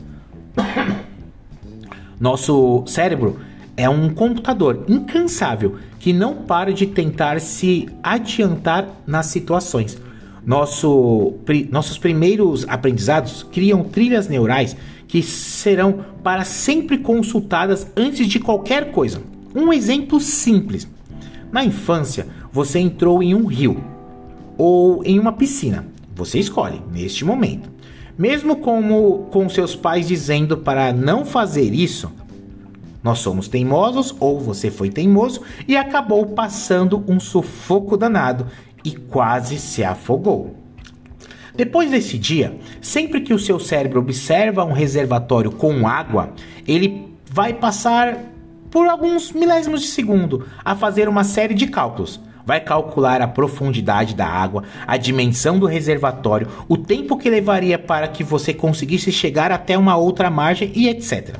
Nosso 2.19 2.83
cérebro 2.85 3.39
é 3.75 3.87
um 3.87 4.09
computador 4.09 4.85
incansável 4.87 5.77
que 5.99 6.13
não 6.13 6.35
para 6.35 6.73
de 6.73 6.87
tentar 6.87 7.39
se 7.39 7.87
adiantar 8.01 8.87
nas 9.05 9.27
situações. 9.27 9.97
Nosso, 10.45 11.35
pri, 11.45 11.67
nossos 11.71 11.97
primeiros 11.97 12.65
aprendizados 12.69 13.43
criam 13.43 13.83
trilhas 13.83 14.27
neurais 14.27 14.77
que 15.07 15.23
serão 15.23 16.05
para 16.23 16.43
sempre 16.43 16.97
consultadas 16.97 17.87
antes 17.95 18.27
de 18.27 18.39
qualquer 18.39 18.91
coisa. 18.91 19.21
Um 19.55 19.71
exemplo 19.71 20.19
simples. 20.19 20.87
Na 21.51 21.63
infância, 21.63 22.27
você 22.51 22.79
entrou 22.79 23.23
em 23.23 23.33
um 23.33 23.45
rio 23.45 23.81
ou 24.57 25.03
em 25.05 25.17
uma 25.17 25.31
piscina. 25.31 25.87
Você 26.15 26.39
escolhe 26.39 26.81
neste 26.91 27.23
momento. 27.23 27.69
Mesmo 28.17 28.57
como 28.57 29.27
com 29.31 29.47
seus 29.47 29.75
pais 29.75 30.07
dizendo 30.07 30.57
para 30.57 30.91
não 30.91 31.23
fazer 31.23 31.73
isso, 31.73 32.11
nós 33.03 33.19
somos 33.19 33.47
teimosos 33.47 34.13
ou 34.19 34.39
você 34.39 34.71
foi 34.71 34.89
teimoso 34.89 35.41
e 35.67 35.77
acabou 35.77 36.25
passando 36.25 37.03
um 37.07 37.19
sufoco 37.19 37.95
danado 37.95 38.47
e 38.83 38.91
quase 38.91 39.59
se 39.59 39.83
afogou. 39.83 40.56
Depois 41.57 41.89
desse 41.89 42.19
dia, 42.19 42.55
sempre 42.79 43.19
que 43.19 43.33
o 43.33 43.39
seu 43.39 43.59
cérebro 43.59 43.99
observa 43.99 44.63
um 44.63 44.73
reservatório 44.73 45.51
com 45.51 45.87
água, 45.87 46.29
ele 46.67 47.07
vai 47.25 47.51
passar 47.51 48.15
por 48.69 48.87
alguns 48.87 49.31
milésimos 49.31 49.81
de 49.81 49.87
segundo 49.87 50.45
a 50.63 50.75
fazer 50.75 51.09
uma 51.09 51.23
série 51.23 51.55
de 51.55 51.65
cálculos. 51.65 52.19
Vai 52.45 52.59
calcular 52.59 53.23
a 53.23 53.27
profundidade 53.27 54.13
da 54.13 54.27
água, 54.27 54.65
a 54.85 54.97
dimensão 54.97 55.57
do 55.57 55.65
reservatório, 55.65 56.47
o 56.69 56.77
tempo 56.77 57.17
que 57.17 57.27
levaria 57.27 57.79
para 57.79 58.07
que 58.07 58.23
você 58.23 58.53
conseguisse 58.53 59.11
chegar 59.11 59.51
até 59.51 59.75
uma 59.75 59.97
outra 59.97 60.29
margem 60.29 60.71
e 60.75 60.87
etc. 60.87 61.37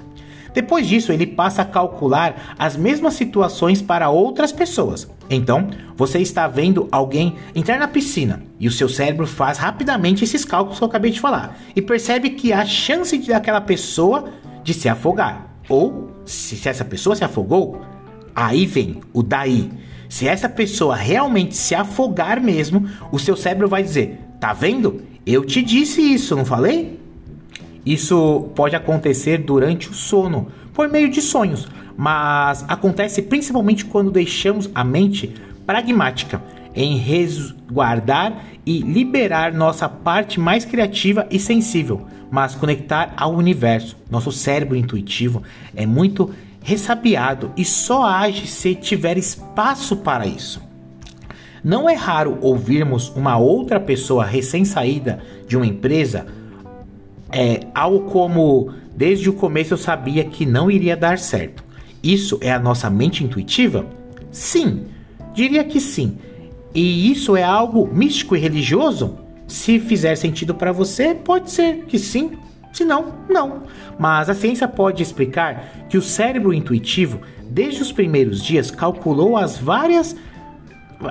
Depois 0.58 0.88
disso, 0.88 1.12
ele 1.12 1.28
passa 1.28 1.62
a 1.62 1.66
calcular 1.66 2.56
as 2.58 2.76
mesmas 2.76 3.14
situações 3.14 3.80
para 3.80 4.10
outras 4.10 4.52
pessoas. 4.52 5.08
Então, 5.30 5.68
você 5.96 6.18
está 6.18 6.48
vendo 6.48 6.88
alguém 6.92 7.36
entrar 7.54 7.78
na 7.78 7.88
piscina 7.88 8.42
e 8.60 8.68
o 8.68 8.72
seu 8.72 8.90
cérebro 8.90 9.28
faz 9.28 9.60
rapidamente 9.60 10.24
esses 10.24 10.44
cálculos 10.44 10.80
que 10.80 10.84
eu 10.84 10.88
acabei 10.88 11.12
de 11.12 11.20
falar 11.20 11.56
e 11.76 11.80
percebe 11.80 12.32
que 12.32 12.52
a 12.52 12.66
chance 12.66 13.20
daquela 13.20 13.62
pessoa 13.62 14.32
de 14.64 14.74
se 14.74 14.90
afogar 14.90 15.60
ou 15.70 16.10
se 16.26 16.68
essa 16.68 16.84
pessoa 16.84 17.16
se 17.16 17.24
afogou, 17.24 17.80
aí 18.36 18.66
vem 18.66 19.00
o 19.14 19.22
daí. 19.22 19.70
Se 20.10 20.28
essa 20.28 20.50
pessoa 20.50 20.96
realmente 20.96 21.56
se 21.56 21.76
afogar 21.76 22.42
mesmo, 22.42 22.90
o 23.12 23.20
seu 23.20 23.38
cérebro 23.38 23.68
vai 23.68 23.84
dizer: 23.84 24.20
"Tá 24.40 24.54
vendo? 24.54 25.04
Eu 25.24 25.46
te 25.46 25.62
disse 25.62 26.02
isso, 26.02 26.36
não 26.36 26.44
falei?" 26.44 27.00
Isso 27.88 28.50
pode 28.54 28.76
acontecer 28.76 29.38
durante 29.38 29.90
o 29.90 29.94
sono, 29.94 30.48
por 30.74 30.90
meio 30.90 31.10
de 31.10 31.22
sonhos, 31.22 31.70
mas 31.96 32.66
acontece 32.68 33.22
principalmente 33.22 33.86
quando 33.86 34.12
deixamos 34.12 34.70
a 34.76 34.84
mente 34.84 35.34
pragmática 35.66 36.44
em 36.76 36.98
resguardar 36.98 38.44
e 38.66 38.80
liberar 38.80 39.54
nossa 39.54 39.88
parte 39.88 40.38
mais 40.38 40.66
criativa 40.66 41.26
e 41.32 41.40
sensível, 41.40 42.06
mas 42.30 42.56
conectar 42.56 43.14
ao 43.16 43.34
universo. 43.34 43.96
Nosso 44.12 44.34
cérebro 44.34 44.76
intuitivo 44.76 45.42
é 45.74 45.86
muito 45.86 46.32
ressabiado 46.62 47.54
e 47.56 47.64
só 47.64 48.04
age 48.04 48.48
se 48.48 48.76
tiver 48.76 49.18
espaço 49.18 49.96
para 49.96 50.28
isso. 50.28 50.62
Não 51.64 51.90
é 51.90 51.96
raro 51.96 52.38
ouvirmos 52.42 53.08
uma 53.16 53.38
outra 53.38 53.80
pessoa 53.80 54.26
recém-saída 54.26 55.20
de 55.48 55.56
uma 55.56 55.66
empresa 55.66 56.28
é 57.32 57.68
algo 57.74 58.10
como 58.12 58.72
desde 58.96 59.30
o 59.30 59.34
começo 59.34 59.74
eu 59.74 59.78
sabia 59.78 60.24
que 60.24 60.46
não 60.46 60.72
iria 60.72 60.96
dar 60.96 61.20
certo. 61.20 61.64
Isso 62.02 62.38
é 62.42 62.52
a 62.52 62.60
nossa 62.60 62.90
mente 62.90 63.24
intuitiva? 63.24 63.86
Sim, 64.32 64.86
diria 65.34 65.64
que 65.64 65.80
sim. 65.80 66.18
E 66.74 67.12
isso 67.12 67.36
é 67.36 67.44
algo 67.44 67.88
místico 67.92 68.36
e 68.36 68.40
religioso? 68.40 69.18
Se 69.48 69.80
fizer 69.80 70.16
sentido 70.16 70.54
para 70.54 70.72
você, 70.72 71.16
pode 71.16 71.52
ser 71.52 71.86
que 71.86 71.98
sim. 71.98 72.32
Se 72.74 72.84
não, 72.84 73.14
não. 73.30 73.64
Mas 73.98 74.30
a 74.30 74.36
ciência 74.36 74.68
pode 74.68 75.02
explicar 75.02 75.88
que 75.90 75.98
o 75.98 76.02
cérebro 76.02 76.54
intuitivo, 76.54 77.22
desde 77.50 77.82
os 77.82 77.92
primeiros 77.92 78.44
dias, 78.44 78.70
calculou 78.70 79.38
as 79.38 79.58
várias 79.58 80.16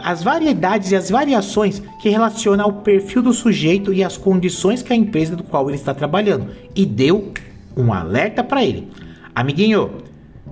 as 0.03 0.23
variedades 0.23 0.91
e 0.91 0.97
as 0.97 1.11
variações 1.11 1.81
que 2.01 2.09
relacionam 2.09 2.65
ao 2.65 2.73
perfil 2.73 3.23
do 3.23 3.33
sujeito 3.33 3.93
e 3.93 4.03
as 4.03 4.17
condições 4.17 4.83
que 4.83 4.93
a 4.93 4.97
empresa 4.97 5.37
do 5.37 5.45
qual 5.45 5.69
ele 5.69 5.79
está 5.79 5.95
trabalhando 5.95 6.49
e 6.75 6.85
deu 6.85 7.33
um 7.77 7.93
alerta 7.93 8.43
para 8.43 8.65
ele. 8.65 8.89
Amiguinho, 9.35 10.03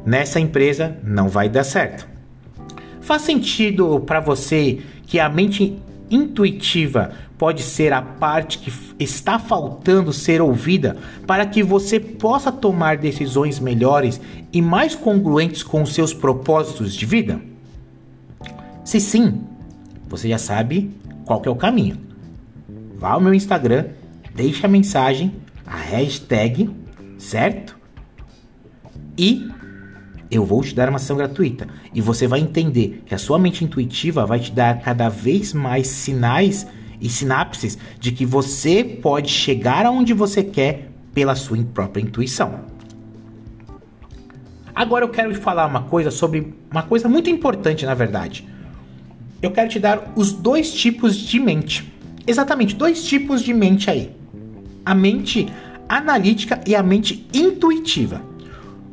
nessa 0.04 0.38
empresa 0.38 0.96
não 1.02 1.28
vai 1.28 1.48
dar 1.48 1.64
certo. 1.64 2.06
Faz 3.00 3.22
sentido 3.22 4.00
para 4.00 4.20
você 4.20 4.80
que 5.06 5.18
a 5.18 5.28
mente 5.28 5.78
intuitiva 6.10 7.12
pode 7.36 7.62
ser 7.62 7.92
a 7.92 8.00
parte 8.00 8.58
que 8.58 8.72
está 8.98 9.38
faltando 9.38 10.12
ser 10.12 10.40
ouvida 10.40 10.96
para 11.26 11.44
que 11.44 11.62
você 11.62 11.98
possa 11.98 12.52
tomar 12.52 12.96
decisões 12.96 13.58
melhores 13.58 14.20
e 14.52 14.62
mais 14.62 14.94
congruentes 14.94 15.62
com 15.62 15.82
os 15.82 15.92
seus 15.92 16.14
propósitos 16.14 16.94
de 16.94 17.04
vida? 17.04 17.53
Se 18.84 19.00
sim, 19.00 19.40
você 20.06 20.28
já 20.28 20.36
sabe 20.36 20.94
qual 21.24 21.42
é 21.46 21.48
o 21.48 21.56
caminho. 21.56 21.96
Vá 22.94 23.12
ao 23.12 23.20
meu 23.20 23.32
Instagram, 23.32 23.86
deixe 24.34 24.64
a 24.64 24.68
mensagem, 24.68 25.34
a 25.66 25.76
hashtag, 25.76 26.70
certo? 27.16 27.78
E 29.16 29.48
eu 30.30 30.44
vou 30.44 30.62
te 30.62 30.74
dar 30.74 30.90
uma 30.90 30.96
ação 30.96 31.16
gratuita. 31.16 31.66
E 31.94 32.00
você 32.02 32.26
vai 32.26 32.40
entender 32.40 33.02
que 33.06 33.14
a 33.14 33.18
sua 33.18 33.38
mente 33.38 33.64
intuitiva 33.64 34.26
vai 34.26 34.38
te 34.38 34.52
dar 34.52 34.78
cada 34.80 35.08
vez 35.08 35.54
mais 35.54 35.86
sinais 35.86 36.66
e 37.00 37.08
sinapses 37.08 37.78
de 37.98 38.12
que 38.12 38.26
você 38.26 38.84
pode 38.84 39.30
chegar 39.30 39.86
aonde 39.86 40.12
você 40.12 40.44
quer 40.44 40.90
pela 41.14 41.34
sua 41.34 41.56
própria 41.64 42.02
intuição. 42.02 42.60
Agora 44.74 45.04
eu 45.04 45.08
quero 45.08 45.32
te 45.32 45.38
falar 45.38 45.66
uma 45.66 45.84
coisa 45.84 46.10
sobre 46.10 46.54
uma 46.70 46.82
coisa 46.82 47.08
muito 47.08 47.30
importante, 47.30 47.86
na 47.86 47.94
verdade 47.94 48.52
eu 49.44 49.50
quero 49.50 49.68
te 49.68 49.78
dar 49.78 50.12
os 50.16 50.32
dois 50.32 50.72
tipos 50.72 51.16
de 51.16 51.38
mente. 51.38 51.92
Exatamente, 52.26 52.74
dois 52.74 53.04
tipos 53.04 53.42
de 53.42 53.52
mente 53.52 53.90
aí. 53.90 54.10
A 54.84 54.94
mente 54.94 55.46
analítica 55.86 56.60
e 56.66 56.74
a 56.74 56.82
mente 56.82 57.26
intuitiva. 57.32 58.22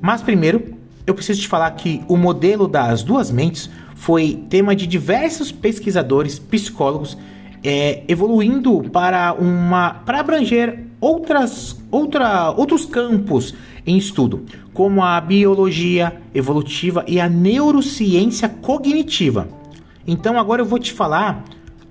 Mas 0.02 0.22
primeiro, 0.22 0.76
eu 1.08 1.14
preciso 1.14 1.42
te 1.42 1.48
falar 1.48 1.72
que 1.72 2.02
o 2.08 2.18
modelo 2.18 2.68
das 2.68 3.02
duas 3.02 3.32
mentes 3.32 3.70
foi 3.96 4.44
tema 4.50 4.76
de 4.76 4.86
diversos 4.86 5.52
pesquisadores, 5.52 6.38
psicólogos, 6.38 7.18
é, 7.64 8.04
evoluindo 8.08 8.90
para 8.90 9.34
uma 9.34 10.02
para 10.06 10.20
abranger 10.20 10.86
outras, 11.00 11.80
outra, 11.90 12.52
outros 12.52 12.86
campos 12.86 13.56
em 13.86 13.98
estudo, 13.98 14.46
como 14.74 15.02
a 15.02 15.22
biologia 15.22 16.22
evolutiva 16.34 17.06
e 17.08 17.22
a 17.22 17.30
neurociência 17.30 18.50
cognitiva. 18.50 19.61
Então 20.06 20.40
agora 20.40 20.62
eu 20.62 20.66
vou 20.66 20.80
te 20.80 20.92
falar 20.92 21.44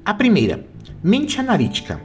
a 0.05 0.15
primeira, 0.15 0.65
mente 1.03 1.39
analítica. 1.39 2.01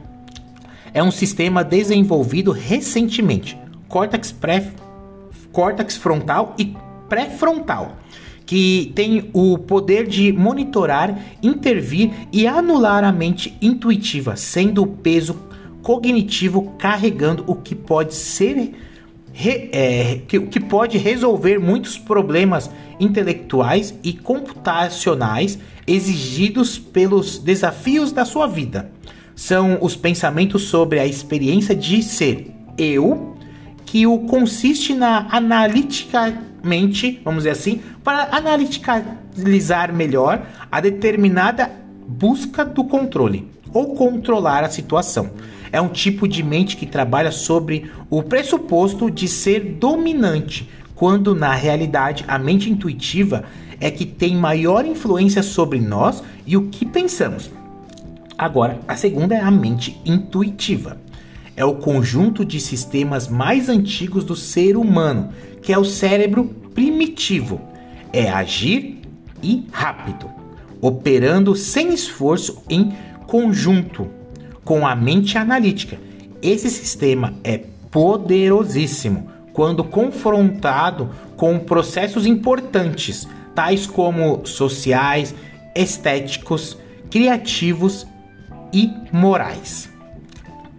É 0.92 1.02
um 1.02 1.10
sistema 1.10 1.62
desenvolvido 1.62 2.52
recentemente, 2.52 3.58
córtex 3.88 4.32
pré 4.32 4.72
córtex 5.52 5.96
frontal 5.96 6.54
e 6.58 6.76
pré-frontal, 7.08 7.96
que 8.44 8.92
tem 8.94 9.30
o 9.32 9.56
poder 9.56 10.06
de 10.06 10.32
monitorar, 10.32 11.18
intervir 11.42 12.10
e 12.30 12.46
anular 12.46 13.02
a 13.04 13.10
mente 13.10 13.56
intuitiva, 13.62 14.36
sendo 14.36 14.82
o 14.82 14.86
peso 14.86 15.36
cognitivo 15.82 16.74
carregando 16.78 17.42
o 17.46 17.54
que 17.54 17.74
pode 17.74 18.14
ser 18.14 18.74
re, 19.32 19.70
é, 19.72 20.20
que, 20.26 20.40
que 20.40 20.60
pode 20.60 20.98
resolver 20.98 21.58
muitos 21.58 21.96
problemas 21.98 22.70
intelectuais 22.98 23.94
e 24.02 24.12
computacionais 24.12 25.58
exigidos 25.86 26.78
pelos 26.78 27.38
desafios 27.38 28.12
da 28.12 28.24
sua 28.24 28.46
vida. 28.46 28.90
São 29.34 29.78
os 29.80 29.94
pensamentos 29.94 30.62
sobre 30.62 30.98
a 30.98 31.06
experiência 31.06 31.74
de 31.74 32.02
ser 32.02 32.50
eu, 32.76 33.36
que 33.84 34.06
o 34.06 34.20
consiste 34.20 34.94
na 34.94 35.28
analiticamente, 35.30 37.20
vamos 37.24 37.44
dizer 37.44 37.50
assim, 37.50 37.80
para 38.02 38.28
analiticalizar 38.36 39.94
melhor 39.94 40.44
a 40.70 40.80
determinada 40.80 41.70
busca 42.06 42.64
do 42.64 42.84
controle 42.84 43.48
ou 43.72 43.94
controlar 43.94 44.64
a 44.64 44.70
situação. 44.70 45.30
É 45.70 45.80
um 45.80 45.88
tipo 45.88 46.26
de 46.26 46.42
mente 46.42 46.76
que 46.76 46.86
trabalha 46.86 47.30
sobre 47.30 47.90
o 48.08 48.22
pressuposto 48.22 49.10
de 49.10 49.28
ser 49.28 49.76
dominante, 49.78 50.68
quando 50.94 51.34
na 51.34 51.54
realidade 51.54 52.24
a 52.26 52.38
mente 52.38 52.70
intuitiva 52.70 53.44
é 53.80 53.90
que 53.90 54.04
tem 54.04 54.36
maior 54.36 54.84
influência 54.84 55.42
sobre 55.42 55.80
nós 55.80 56.22
e 56.46 56.56
o 56.56 56.68
que 56.68 56.84
pensamos. 56.84 57.50
Agora, 58.38 58.80
a 58.86 58.96
segunda 58.96 59.34
é 59.34 59.40
a 59.40 59.50
mente 59.50 60.00
intuitiva. 60.04 60.98
É 61.56 61.64
o 61.64 61.76
conjunto 61.76 62.44
de 62.44 62.60
sistemas 62.60 63.28
mais 63.28 63.68
antigos 63.68 64.24
do 64.24 64.36
ser 64.36 64.76
humano, 64.76 65.30
que 65.62 65.72
é 65.72 65.78
o 65.78 65.84
cérebro 65.84 66.44
primitivo. 66.74 67.60
É 68.12 68.30
agir 68.30 69.00
e 69.42 69.66
rápido, 69.72 70.30
operando 70.80 71.54
sem 71.54 71.94
esforço 71.94 72.62
em 72.68 72.92
conjunto 73.26 74.08
com 74.64 74.86
a 74.86 74.94
mente 74.94 75.38
analítica. 75.38 75.98
Esse 76.42 76.68
sistema 76.68 77.34
é 77.42 77.62
poderosíssimo 77.90 79.30
quando 79.52 79.82
confrontado 79.82 81.08
com 81.36 81.58
processos 81.58 82.26
importantes 82.26 83.26
tais 83.56 83.86
como 83.86 84.46
sociais 84.46 85.34
estéticos, 85.74 86.78
criativos 87.10 88.06
e 88.72 88.90
morais. 89.10 89.90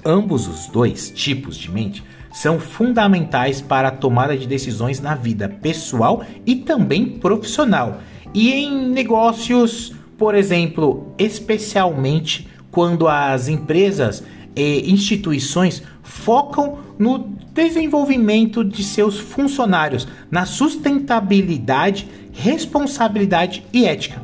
Ambos 0.05 0.47
os 0.47 0.67
dois 0.67 1.09
tipos 1.09 1.57
de 1.57 1.71
mente 1.71 2.03
são 2.31 2.59
fundamentais 2.59 3.59
para 3.59 3.87
a 3.87 3.91
tomada 3.91 4.37
de 4.37 4.45
decisões 4.45 5.01
na 5.01 5.15
vida 5.15 5.49
pessoal 5.49 6.23
e 6.45 6.55
também 6.55 7.05
profissional, 7.05 7.99
e 8.31 8.53
em 8.53 8.89
negócios, 8.89 9.93
por 10.15 10.35
exemplo, 10.35 11.13
especialmente 11.17 12.47
quando 12.69 13.07
as 13.07 13.47
empresas 13.47 14.23
e 14.57 14.91
instituições 14.91 15.83
focam 16.01 16.79
no 16.97 17.19
desenvolvimento 17.53 18.63
de 18.63 18.83
seus 18.83 19.19
funcionários, 19.19 20.07
na 20.31 20.45
sustentabilidade, 20.45 22.07
responsabilidade 22.33 23.63
e 23.71 23.85
ética. 23.85 24.21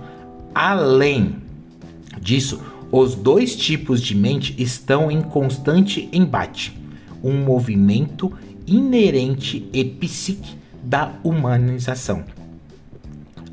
Além 0.54 1.36
disso, 2.20 2.62
os 2.92 3.14
dois 3.14 3.56
tipos 3.56 4.02
de 4.02 4.16
mente 4.16 4.56
estão 4.58 5.12
em 5.12 5.22
constante 5.22 6.10
embate, 6.12 6.76
um 7.24 7.44
movimento 7.44 8.34
inerente 8.66 9.70
e 9.72 9.84
psíquico 9.84 10.58
da 10.84 11.14
humanização. 11.24 12.24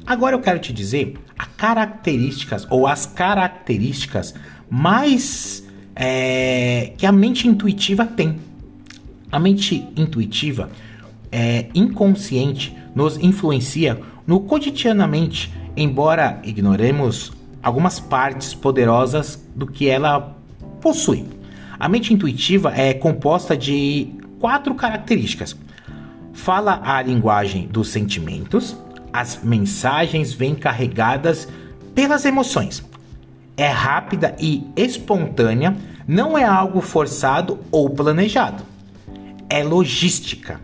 Agora 0.06 0.34
eu 0.34 0.40
quero 0.40 0.58
te 0.58 0.72
dizer 0.72 1.14
as 1.38 1.46
características 1.56 2.66
ou 2.70 2.86
as 2.86 3.06
características 3.06 4.34
mais 4.68 5.64
é, 6.02 6.94
que 6.96 7.04
a 7.04 7.12
mente 7.12 7.46
intuitiva 7.46 8.06
tem. 8.06 8.40
A 9.30 9.38
mente 9.38 9.86
intuitiva 9.94 10.70
é 11.30 11.66
inconsciente 11.74 12.74
nos 12.94 13.18
influencia 13.18 14.00
no 14.26 14.40
cotidianamente, 14.40 15.52
embora 15.76 16.40
ignoremos 16.42 17.32
algumas 17.62 18.00
partes 18.00 18.54
poderosas 18.54 19.44
do 19.54 19.66
que 19.66 19.88
ela 19.88 20.36
possui. 20.80 21.26
A 21.78 21.86
mente 21.86 22.14
intuitiva 22.14 22.72
é 22.74 22.94
composta 22.94 23.54
de 23.54 24.08
quatro 24.38 24.74
características. 24.74 25.54
Fala 26.32 26.80
a 26.82 27.02
linguagem 27.02 27.66
dos 27.66 27.88
sentimentos, 27.88 28.74
as 29.12 29.42
mensagens 29.42 30.32
vêm 30.32 30.54
carregadas 30.54 31.46
pelas 31.94 32.24
emoções. 32.24 32.89
É 33.60 33.68
rápida 33.68 34.34
e 34.40 34.66
espontânea, 34.74 35.76
não 36.08 36.38
é 36.38 36.42
algo 36.42 36.80
forçado 36.80 37.58
ou 37.70 37.90
planejado. 37.90 38.64
É 39.50 39.62
logística. 39.62 40.58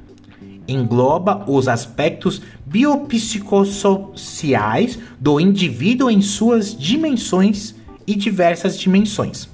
Engloba 0.66 1.44
os 1.46 1.68
aspectos 1.68 2.40
biopsicossociais 2.64 4.98
do 5.20 5.38
indivíduo 5.38 6.10
em 6.10 6.22
suas 6.22 6.74
dimensões 6.74 7.74
e 8.06 8.14
diversas 8.14 8.78
dimensões. 8.78 9.46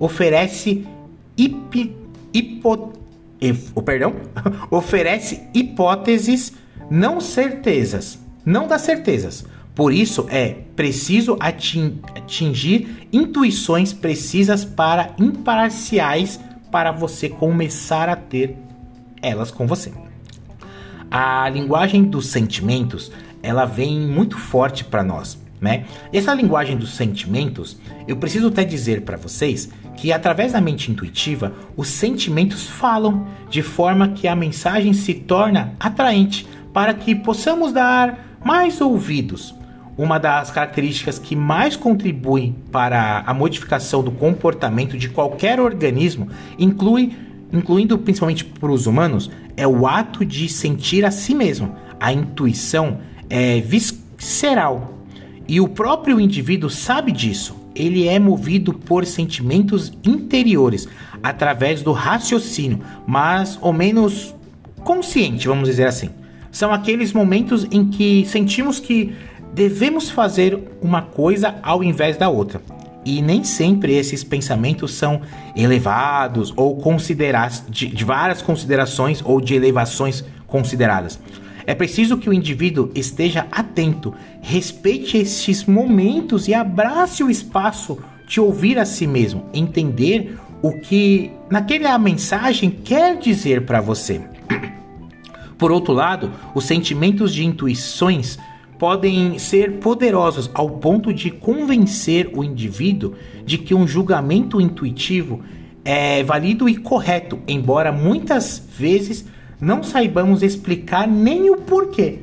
Oferece 0.00 0.84
hipi, 1.36 1.94
hipo, 2.34 2.94
oh, 3.76 3.82
perdão, 3.82 4.16
oferece 4.72 5.44
hipóteses, 5.54 6.52
não 6.90 7.20
certezas, 7.20 8.18
não 8.44 8.66
dá 8.66 8.76
certezas. 8.76 9.44
Por 9.72 9.92
isso 9.92 10.26
é 10.28 10.56
preciso 10.76 11.36
atingir 12.32 13.06
intuições 13.12 13.92
precisas 13.92 14.64
para 14.64 15.14
imparciais 15.18 16.40
para 16.70 16.90
você 16.90 17.28
começar 17.28 18.08
a 18.08 18.16
ter 18.16 18.56
elas 19.20 19.50
com 19.50 19.66
você. 19.66 19.92
A 21.10 21.46
linguagem 21.50 22.04
dos 22.04 22.28
sentimentos, 22.28 23.12
ela 23.42 23.66
vem 23.66 24.00
muito 24.00 24.38
forte 24.38 24.82
para 24.82 25.04
nós, 25.04 25.38
né? 25.60 25.84
Essa 26.10 26.32
linguagem 26.32 26.78
dos 26.78 26.94
sentimentos, 26.94 27.76
eu 28.08 28.16
preciso 28.16 28.48
até 28.48 28.64
dizer 28.64 29.02
para 29.02 29.18
vocês 29.18 29.68
que 29.94 30.10
através 30.10 30.52
da 30.52 30.60
mente 30.60 30.90
intuitiva, 30.90 31.52
os 31.76 31.88
sentimentos 31.88 32.66
falam 32.66 33.26
de 33.50 33.60
forma 33.60 34.08
que 34.08 34.26
a 34.26 34.34
mensagem 34.34 34.94
se 34.94 35.12
torna 35.12 35.74
atraente 35.78 36.48
para 36.72 36.94
que 36.94 37.14
possamos 37.14 37.74
dar 37.74 38.38
mais 38.42 38.80
ouvidos. 38.80 39.54
Uma 39.96 40.18
das 40.18 40.50
características 40.50 41.18
que 41.18 41.36
mais 41.36 41.76
contribuem 41.76 42.56
para 42.70 43.22
a 43.26 43.34
modificação 43.34 44.02
do 44.02 44.10
comportamento 44.10 44.96
de 44.96 45.08
qualquer 45.08 45.60
organismo, 45.60 46.28
inclui, 46.58 47.12
incluindo 47.52 47.98
principalmente 47.98 48.44
para 48.44 48.72
os 48.72 48.86
humanos, 48.86 49.30
é 49.54 49.66
o 49.66 49.86
ato 49.86 50.24
de 50.24 50.48
sentir 50.48 51.04
a 51.04 51.10
si 51.10 51.34
mesmo. 51.34 51.74
A 52.00 52.12
intuição 52.12 53.00
é 53.28 53.60
visceral 53.60 54.98
e 55.46 55.60
o 55.60 55.68
próprio 55.68 56.18
indivíduo 56.18 56.70
sabe 56.70 57.12
disso. 57.12 57.54
Ele 57.74 58.08
é 58.08 58.18
movido 58.18 58.72
por 58.72 59.04
sentimentos 59.04 59.92
interiores 60.04 60.88
através 61.22 61.82
do 61.82 61.92
raciocínio, 61.92 62.80
mas 63.06 63.58
ou 63.60 63.72
menos 63.72 64.34
consciente, 64.82 65.48
vamos 65.48 65.68
dizer 65.68 65.86
assim 65.86 66.10
são 66.52 66.70
aqueles 66.70 67.14
momentos 67.14 67.66
em 67.70 67.86
que 67.86 68.26
sentimos 68.26 68.78
que 68.78 69.14
devemos 69.52 70.10
fazer 70.10 70.58
uma 70.80 71.02
coisa 71.02 71.56
ao 71.62 71.84
invés 71.84 72.16
da 72.16 72.28
outra. 72.28 72.60
E 73.04 73.20
nem 73.20 73.42
sempre 73.42 73.94
esses 73.94 74.22
pensamentos 74.22 74.94
são 74.94 75.22
elevados 75.56 76.52
ou 76.56 76.76
considerados 76.76 77.62
de, 77.68 77.88
de 77.88 78.04
várias 78.04 78.40
considerações 78.40 79.20
ou 79.24 79.40
de 79.40 79.54
elevações 79.54 80.24
consideradas. 80.46 81.18
É 81.66 81.74
preciso 81.74 82.16
que 82.16 82.28
o 82.28 82.32
indivíduo 82.32 82.90
esteja 82.94 83.46
atento, 83.50 84.14
respeite 84.40 85.16
estes 85.16 85.64
momentos 85.64 86.48
e 86.48 86.54
abrace 86.54 87.22
o 87.22 87.30
espaço 87.30 87.98
de 88.26 88.40
ouvir 88.40 88.78
a 88.78 88.84
si 88.84 89.06
mesmo, 89.06 89.46
entender 89.52 90.38
o 90.60 90.72
que 90.72 91.30
naquela 91.50 91.98
mensagem 91.98 92.70
quer 92.70 93.16
dizer 93.16 93.64
para 93.64 93.80
você. 93.80 94.20
Por 95.58 95.70
outro 95.70 95.92
lado, 95.92 96.32
os 96.54 96.64
sentimentos 96.64 97.32
de 97.32 97.44
intuições 97.44 98.38
podem 98.82 99.38
ser 99.38 99.74
poderosos 99.74 100.50
ao 100.52 100.68
ponto 100.68 101.14
de 101.14 101.30
convencer 101.30 102.28
o 102.34 102.42
indivíduo 102.42 103.14
de 103.46 103.56
que 103.56 103.76
um 103.76 103.86
julgamento 103.86 104.60
intuitivo 104.60 105.40
é 105.84 106.20
válido 106.24 106.68
e 106.68 106.76
correto, 106.76 107.38
embora 107.46 107.92
muitas 107.92 108.66
vezes 108.76 109.24
não 109.60 109.84
saibamos 109.84 110.42
explicar 110.42 111.06
nem 111.06 111.48
o 111.48 111.58
porquê. 111.58 112.22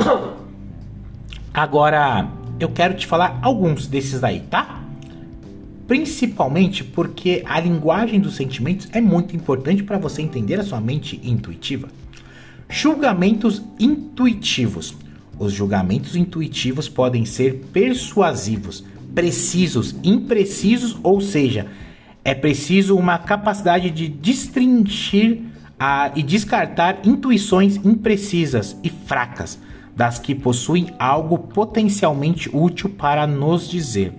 Agora, 1.52 2.26
eu 2.58 2.70
quero 2.70 2.94
te 2.94 3.06
falar 3.06 3.38
alguns 3.42 3.86
desses 3.86 4.18
daí, 4.18 4.40
tá? 4.40 4.82
Principalmente 5.86 6.84
porque 6.84 7.42
a 7.44 7.60
linguagem 7.60 8.18
dos 8.18 8.34
sentimentos 8.34 8.88
é 8.94 9.00
muito 9.02 9.36
importante 9.36 9.82
para 9.82 9.98
você 9.98 10.22
entender 10.22 10.58
a 10.58 10.64
sua 10.64 10.80
mente 10.80 11.20
intuitiva. 11.22 11.86
Julgamentos 12.66 13.62
intuitivos. 13.78 14.96
Os 15.38 15.52
julgamentos 15.52 16.16
intuitivos 16.16 16.88
podem 16.88 17.24
ser 17.24 17.66
persuasivos, 17.72 18.84
precisos, 19.14 19.94
imprecisos, 20.02 20.96
ou 21.02 21.20
seja, 21.20 21.66
é 22.24 22.34
preciso 22.34 22.96
uma 22.96 23.18
capacidade 23.18 23.90
de 23.90 24.08
destrinchir 24.08 25.42
a, 25.78 26.10
e 26.14 26.22
descartar 26.22 26.98
intuições 27.04 27.76
imprecisas 27.76 28.76
e 28.82 28.90
fracas, 28.90 29.58
das 29.94 30.18
que 30.18 30.34
possuem 30.34 30.88
algo 30.98 31.38
potencialmente 31.38 32.50
útil 32.52 32.90
para 32.90 33.26
nos 33.26 33.68
dizer. 33.68 34.14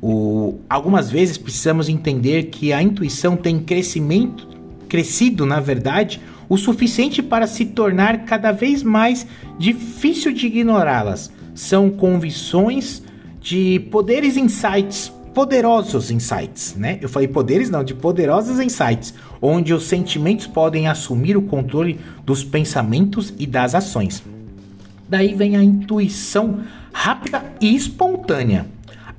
O, 0.00 0.60
algumas 0.68 1.10
vezes 1.10 1.36
precisamos 1.36 1.88
entender 1.88 2.44
que 2.44 2.72
a 2.72 2.82
intuição 2.82 3.36
tem 3.36 3.58
crescimento, 3.58 4.48
crescido, 4.88 5.44
na 5.44 5.58
verdade, 5.58 6.20
o 6.48 6.56
suficiente 6.56 7.22
para 7.22 7.46
se 7.46 7.64
tornar 7.64 8.24
cada 8.24 8.52
vez 8.52 8.82
mais 8.82 9.26
difícil 9.58 10.32
de 10.32 10.46
ignorá-las. 10.46 11.30
São 11.54 11.90
convicções 11.90 13.02
de 13.40 13.80
poderes 13.90 14.36
insights, 14.36 15.12
poderosos 15.32 16.10
insights, 16.10 16.74
né? 16.76 16.98
Eu 17.00 17.08
falei 17.08 17.28
poderes 17.28 17.70
não, 17.70 17.84
de 17.84 17.94
poderosos 17.94 18.58
insights, 18.60 19.14
onde 19.40 19.74
os 19.74 19.84
sentimentos 19.84 20.46
podem 20.46 20.88
assumir 20.88 21.36
o 21.36 21.42
controle 21.42 22.00
dos 22.24 22.42
pensamentos 22.42 23.32
e 23.38 23.46
das 23.46 23.74
ações. 23.74 24.22
Daí 25.08 25.34
vem 25.34 25.56
a 25.56 25.62
intuição 25.62 26.60
rápida 26.92 27.44
e 27.60 27.76
espontânea. 27.76 28.66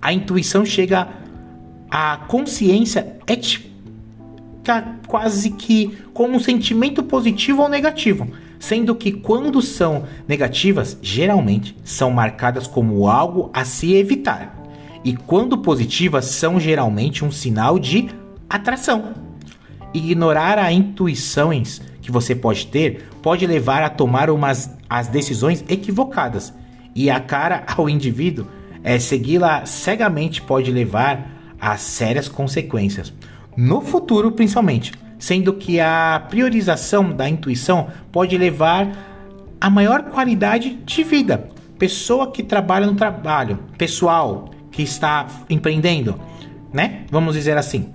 A 0.02 0.12
intuição 0.12 0.66
chega 0.66 1.08
à 1.90 2.18
consciência 2.28 3.18
ética 4.68 4.96
quase 5.08 5.52
que 5.52 5.98
como 6.14 6.36
um 6.36 6.40
sentimento 6.40 7.02
positivo 7.02 7.62
ou 7.62 7.70
negativo, 7.70 8.28
sendo 8.60 8.94
que 8.96 9.12
quando 9.12 9.62
são 9.62 10.04
negativas, 10.28 10.98
geralmente 11.02 11.76
são 11.84 12.12
marcadas 12.12 12.68
como 12.68 13.08
algo 13.08 13.50
a 13.54 13.64
se 13.64 13.94
evitar, 13.96 14.56
e 15.04 15.16
quando 15.16 15.58
positivas 15.58 16.26
são 16.26 16.60
geralmente 16.60 17.24
um 17.24 17.32
sinal 17.32 17.80
de 17.80 18.10
atração. 18.50 19.14
Ignorar 19.94 20.60
as 20.60 20.74
intuições 20.74 21.82
que 22.02 22.12
você 22.12 22.36
pode 22.36 22.68
ter 22.68 23.08
pode 23.22 23.48
levar 23.48 23.84
a 23.84 23.90
tomar 23.90 24.30
umas 24.30 24.76
as 24.90 25.08
decisões 25.08 25.64
equivocadas 25.68 26.54
e 26.96 27.10
a 27.10 27.20
cara 27.20 27.64
ao 27.76 27.90
indivíduo 27.90 28.48
é, 28.84 29.00
segui-la 29.00 29.66
cegamente 29.66 30.42
pode 30.42 30.72
levar 30.72 31.56
a 31.60 31.76
sérias 31.78 32.30
consequências. 32.30 33.12
No 33.58 33.82
futuro, 33.82 34.32
principalmente, 34.32 34.92
sendo 35.18 35.52
que 35.52 35.80
a 35.80 36.24
priorização 36.30 37.12
da 37.12 37.28
intuição 37.28 37.88
pode 38.12 38.38
levar 38.38 38.88
a 39.60 39.68
maior 39.68 40.04
qualidade 40.04 40.78
de 40.86 41.04
vida. 41.04 41.50
Pessoa 41.80 42.32
que 42.32 42.44
trabalha 42.44 42.86
no 42.86 42.94
trabalho, 42.94 43.58
pessoal 43.76 44.52
que 44.72 44.84
está 44.84 45.26
empreendendo, 45.50 46.20
né? 46.72 47.02
Vamos 47.10 47.34
dizer 47.34 47.58
assim. 47.58 47.90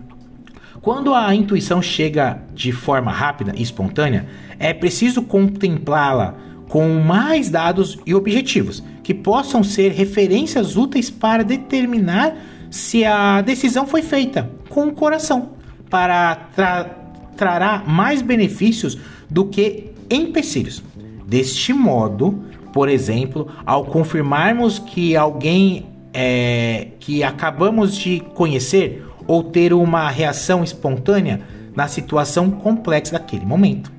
Quando 0.81 1.15
a 1.15 1.33
intuição 1.33 1.81
chega 1.81 2.43
de 2.53 2.73
forma 2.73 3.13
rápida 3.13 3.53
e 3.57 3.63
espontânea, 3.63 4.27
é 4.59 4.75
preciso 4.75 5.23
contemplá-la 5.23 6.35
com 6.69 6.89
mais 7.01 7.49
dados 7.49 8.01
e 8.05 8.13
objetivos 8.13 8.83
que 9.05 9.15
possam 9.15 9.63
ser 9.63 9.93
referências 9.93 10.77
úteis 10.77 11.09
para 11.09 11.45
determinar 11.45 12.35
se 12.73 13.05
a 13.05 13.43
decisão 13.43 13.87
foi 13.87 14.01
feita 14.01 14.51
com 14.71 14.87
o 14.87 14.93
coração, 14.93 15.51
para 15.91 16.35
tra 16.57 16.91
trará 17.37 17.83
mais 17.87 18.23
benefícios 18.23 18.97
do 19.29 19.47
que 19.47 19.91
empecilhos. 20.11 20.83
Deste 21.27 21.73
modo, 21.73 22.45
por 22.73 22.89
exemplo, 22.89 23.49
ao 23.67 23.85
confirmarmos 23.85 24.79
que 24.79 25.17
alguém 25.17 25.87
é, 26.15 26.89
que 26.99 27.23
acabamos 27.23 27.95
de 27.95 28.21
conhecer 28.35 29.05
ou 29.27 29.43
ter 29.43 29.73
uma 29.73 30.09
reação 30.09 30.65
espontânea 30.65 31.41
na 31.75 31.89
situação 31.89 32.51
complexa 32.51 33.13
daquele 33.13 33.45
momento. 33.45 33.93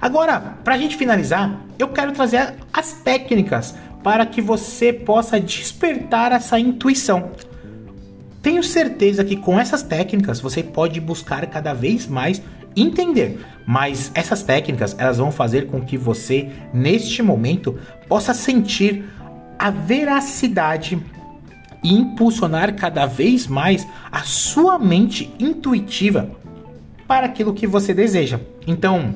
Agora, 0.00 0.58
para 0.62 0.74
a 0.74 0.78
gente 0.78 0.96
finalizar, 0.96 1.60
eu 1.78 1.88
quero 1.88 2.12
trazer 2.12 2.54
as 2.72 2.92
técnicas 2.92 3.74
para 4.02 4.24
que 4.24 4.40
você 4.40 4.92
possa 4.92 5.40
despertar 5.40 6.32
essa 6.32 6.58
intuição. 6.58 7.30
Tenho 8.42 8.62
certeza 8.62 9.24
que 9.24 9.36
com 9.36 9.58
essas 9.58 9.82
técnicas 9.82 10.40
você 10.40 10.62
pode 10.62 11.00
buscar 11.00 11.46
cada 11.46 11.74
vez 11.74 12.06
mais 12.06 12.42
entender, 12.74 13.44
mas 13.66 14.10
essas 14.14 14.42
técnicas 14.42 14.96
elas 14.98 15.18
vão 15.18 15.30
fazer 15.30 15.66
com 15.66 15.80
que 15.80 15.96
você 15.96 16.48
neste 16.72 17.22
momento 17.22 17.78
possa 18.08 18.32
sentir 18.32 19.04
a 19.58 19.70
veracidade 19.70 20.98
e 21.82 21.92
impulsionar 21.92 22.74
cada 22.76 23.06
vez 23.06 23.46
mais 23.46 23.86
a 24.10 24.20
sua 24.20 24.78
mente 24.78 25.34
intuitiva 25.38 26.30
para 27.06 27.26
aquilo 27.26 27.52
que 27.52 27.66
você 27.66 27.92
deseja. 27.92 28.40
Então, 28.66 29.14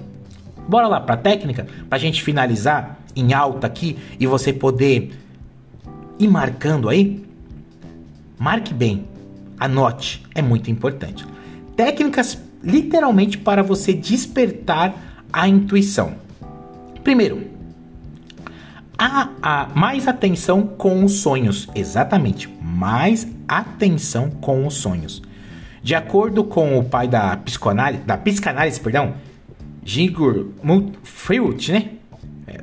bora 0.68 0.86
lá 0.86 1.00
para 1.00 1.14
a 1.14 1.18
técnica 1.18 1.66
para 1.88 1.96
a 1.96 2.00
gente 2.00 2.22
finalizar 2.22 2.98
em 3.16 3.32
alta 3.32 3.66
aqui 3.66 3.96
e 4.18 4.26
você 4.26 4.52
poder 4.52 5.12
ir 6.18 6.28
marcando 6.28 6.88
aí. 6.88 7.24
Marque 8.38 8.74
bem, 8.74 9.06
anote, 9.58 10.24
é 10.34 10.42
muito 10.42 10.70
importante. 10.70 11.26
Técnicas 11.76 12.38
literalmente 12.62 13.36
para 13.36 13.62
você 13.62 13.92
despertar 13.92 14.94
a 15.32 15.46
intuição. 15.46 16.14
Primeiro, 17.02 17.46
a, 18.96 19.28
a, 19.42 19.68
mais 19.74 20.08
atenção 20.08 20.66
com 20.66 21.04
os 21.04 21.20
sonhos. 21.20 21.68
Exatamente, 21.74 22.48
mais 22.62 23.28
atenção 23.46 24.30
com 24.30 24.66
os 24.66 24.74
sonhos. 24.74 25.22
De 25.82 25.94
acordo 25.94 26.44
com 26.44 26.78
o 26.78 26.84
pai 26.84 27.06
da 27.06 27.36
psicanálise, 27.36 28.02
da 28.04 28.16
psicanálise 28.16 28.80
perdão, 28.80 29.14
Sigmund 29.84 30.92
Freud, 31.02 31.72
né? 31.72 31.90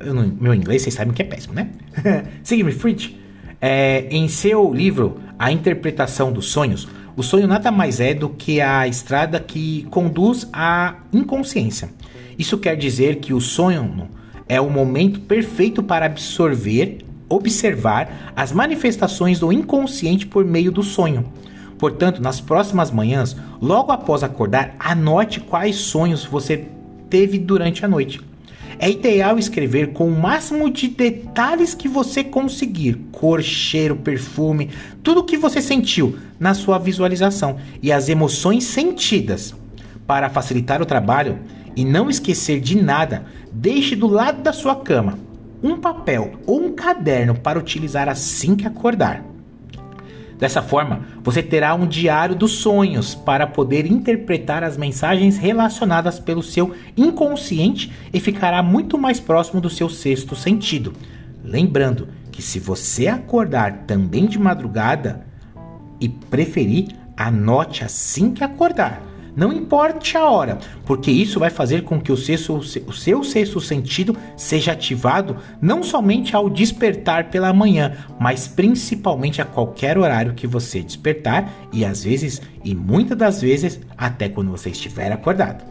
Não, 0.04 0.26
meu 0.40 0.54
inglês 0.54 0.82
vocês 0.82 0.94
sabem 0.94 1.14
que 1.14 1.22
é 1.22 1.24
péssimo, 1.24 1.54
né? 1.54 1.68
Sigmund 2.42 2.74
Freud, 2.74 3.16
é, 3.60 4.08
em 4.10 4.26
seu 4.26 4.74
livro 4.74 5.20
A 5.42 5.50
Interpretação 5.50 6.32
dos 6.32 6.52
Sonhos, 6.52 6.86
o 7.16 7.22
sonho 7.24 7.48
nada 7.48 7.72
mais 7.72 7.98
é 7.98 8.14
do 8.14 8.28
que 8.28 8.60
a 8.60 8.86
estrada 8.86 9.40
que 9.40 9.84
conduz 9.90 10.48
à 10.52 10.98
inconsciência. 11.12 11.90
Isso 12.38 12.56
quer 12.56 12.76
dizer 12.76 13.16
que 13.16 13.34
o 13.34 13.40
sonho 13.40 14.08
é 14.48 14.60
o 14.60 14.70
momento 14.70 15.18
perfeito 15.18 15.82
para 15.82 16.06
absorver, 16.06 16.98
observar 17.28 18.32
as 18.36 18.52
manifestações 18.52 19.40
do 19.40 19.52
inconsciente 19.52 20.28
por 20.28 20.44
meio 20.44 20.70
do 20.70 20.84
sonho. 20.84 21.24
Portanto, 21.76 22.22
nas 22.22 22.40
próximas 22.40 22.92
manhãs, 22.92 23.36
logo 23.60 23.90
após 23.90 24.22
acordar, 24.22 24.76
anote 24.78 25.40
quais 25.40 25.74
sonhos 25.74 26.24
você 26.24 26.68
teve 27.10 27.36
durante 27.36 27.84
a 27.84 27.88
noite. 27.88 28.20
É 28.78 28.90
ideal 28.90 29.38
escrever 29.38 29.92
com 29.92 30.08
o 30.08 30.20
máximo 30.20 30.70
de 30.70 30.88
detalhes 30.88 31.74
que 31.74 31.88
você 31.88 32.24
conseguir, 32.24 32.98
cor, 33.12 33.42
cheiro, 33.42 33.96
perfume, 33.96 34.70
tudo 35.02 35.24
que 35.24 35.36
você 35.36 35.60
sentiu 35.60 36.16
na 36.38 36.54
sua 36.54 36.78
visualização 36.78 37.56
e 37.82 37.92
as 37.92 38.08
emoções 38.08 38.64
sentidas. 38.64 39.54
Para 40.06 40.28
facilitar 40.28 40.82
o 40.82 40.86
trabalho, 40.86 41.38
e 41.76 41.84
não 41.84 42.10
esquecer 42.10 42.60
de 42.60 42.80
nada, 42.80 43.24
deixe 43.50 43.96
do 43.96 44.06
lado 44.06 44.42
da 44.42 44.52
sua 44.52 44.76
cama 44.76 45.18
um 45.62 45.76
papel 45.76 46.32
ou 46.46 46.60
um 46.60 46.72
caderno 46.72 47.34
para 47.34 47.58
utilizar 47.58 48.08
assim 48.08 48.56
que 48.56 48.66
acordar. 48.66 49.24
Dessa 50.42 50.60
forma, 50.60 51.02
você 51.22 51.40
terá 51.40 51.72
um 51.72 51.86
diário 51.86 52.34
dos 52.34 52.54
sonhos 52.54 53.14
para 53.14 53.46
poder 53.46 53.86
interpretar 53.86 54.64
as 54.64 54.76
mensagens 54.76 55.38
relacionadas 55.38 56.18
pelo 56.18 56.42
seu 56.42 56.74
inconsciente 56.96 57.92
e 58.12 58.18
ficará 58.18 58.60
muito 58.60 58.98
mais 58.98 59.20
próximo 59.20 59.60
do 59.60 59.70
seu 59.70 59.88
sexto 59.88 60.34
sentido. 60.34 60.94
Lembrando 61.44 62.08
que 62.32 62.42
se 62.42 62.58
você 62.58 63.06
acordar 63.06 63.84
também 63.86 64.26
de 64.26 64.36
madrugada 64.36 65.24
e 66.00 66.08
preferir, 66.08 66.88
anote 67.16 67.84
assim 67.84 68.32
que 68.32 68.42
acordar 68.42 69.11
não 69.34 69.52
importe 69.52 70.16
a 70.16 70.28
hora, 70.28 70.58
porque 70.84 71.10
isso 71.10 71.40
vai 71.40 71.48
fazer 71.48 71.84
com 71.84 72.00
que 72.00 72.12
o, 72.12 72.14
o 72.14 72.92
seu 72.92 73.24
sexto 73.24 73.60
sentido 73.60 74.16
seja 74.36 74.72
ativado 74.72 75.36
não 75.60 75.82
somente 75.82 76.36
ao 76.36 76.50
despertar 76.50 77.30
pela 77.30 77.52
manhã, 77.52 77.92
mas 78.20 78.46
principalmente 78.46 79.40
a 79.40 79.44
qualquer 79.44 79.96
horário 79.96 80.34
que 80.34 80.46
você 80.46 80.82
despertar 80.82 81.50
e 81.72 81.84
às 81.84 82.04
vezes, 82.04 82.42
e 82.62 82.74
muitas 82.74 83.16
das 83.16 83.40
vezes, 83.40 83.80
até 83.96 84.28
quando 84.28 84.50
você 84.50 84.70
estiver 84.70 85.10
acordado. 85.10 85.64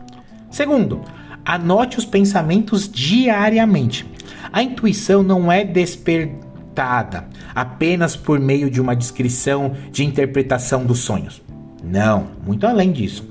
Segundo, 0.49 1.01
anote 1.45 1.99
os 1.99 2.05
pensamentos 2.05 2.89
diariamente. 2.89 4.05
A 4.51 4.63
intuição 4.63 5.21
não 5.21 5.51
é 5.51 5.63
despertada 5.63 7.27
apenas 7.53 8.15
por 8.15 8.39
meio 8.39 8.71
de 8.71 8.81
uma 8.81 8.95
descrição 8.95 9.73
de 9.91 10.03
interpretação 10.03 10.83
dos 10.83 10.99
sonhos. 10.99 11.41
Não, 11.83 12.27
muito 12.45 12.65
além 12.65 12.91
disso. 12.91 13.30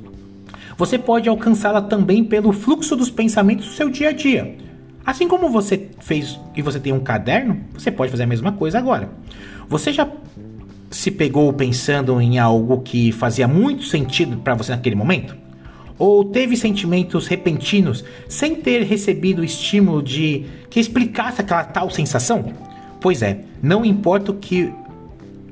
Você 0.81 0.97
pode 0.97 1.29
alcançá-la 1.29 1.83
também 1.83 2.25
pelo 2.25 2.53
fluxo 2.53 2.97
dos 2.97 3.11
pensamentos 3.11 3.67
do 3.67 3.73
seu 3.73 3.91
dia 3.91 4.09
a 4.09 4.13
dia. 4.13 4.57
Assim 5.05 5.29
como 5.29 5.51
você 5.51 5.91
fez 5.99 6.41
e 6.57 6.63
você 6.63 6.81
tem 6.81 6.91
um 6.91 7.01
caderno, 7.01 7.61
você 7.75 7.91
pode 7.91 8.11
fazer 8.11 8.23
a 8.23 8.27
mesma 8.27 8.53
coisa 8.53 8.79
agora. 8.79 9.11
Você 9.69 9.93
já 9.93 10.09
se 10.91 11.11
pegou 11.11 11.53
pensando 11.53 12.19
em 12.19 12.39
algo 12.39 12.81
que 12.81 13.13
fazia 13.13 13.47
muito 13.47 13.83
sentido 13.83 14.39
para 14.39 14.55
você 14.55 14.73
naquele 14.73 14.97
momento? 14.97 15.37
Ou 15.99 16.25
teve 16.25 16.57
sentimentos 16.57 17.27
repentinos 17.27 18.03
sem 18.27 18.55
ter 18.55 18.83
recebido 18.85 19.43
o 19.43 19.45
estímulo 19.45 20.03
de 20.03 20.47
que 20.71 20.81
explicasse 20.81 21.43
aquela 21.43 21.63
tal 21.63 21.91
sensação? 21.91 22.55
Pois 23.03 23.21
é, 23.21 23.43
não 23.63 23.85
importa 23.85 24.33
o 24.33 24.37
que 24.37 24.73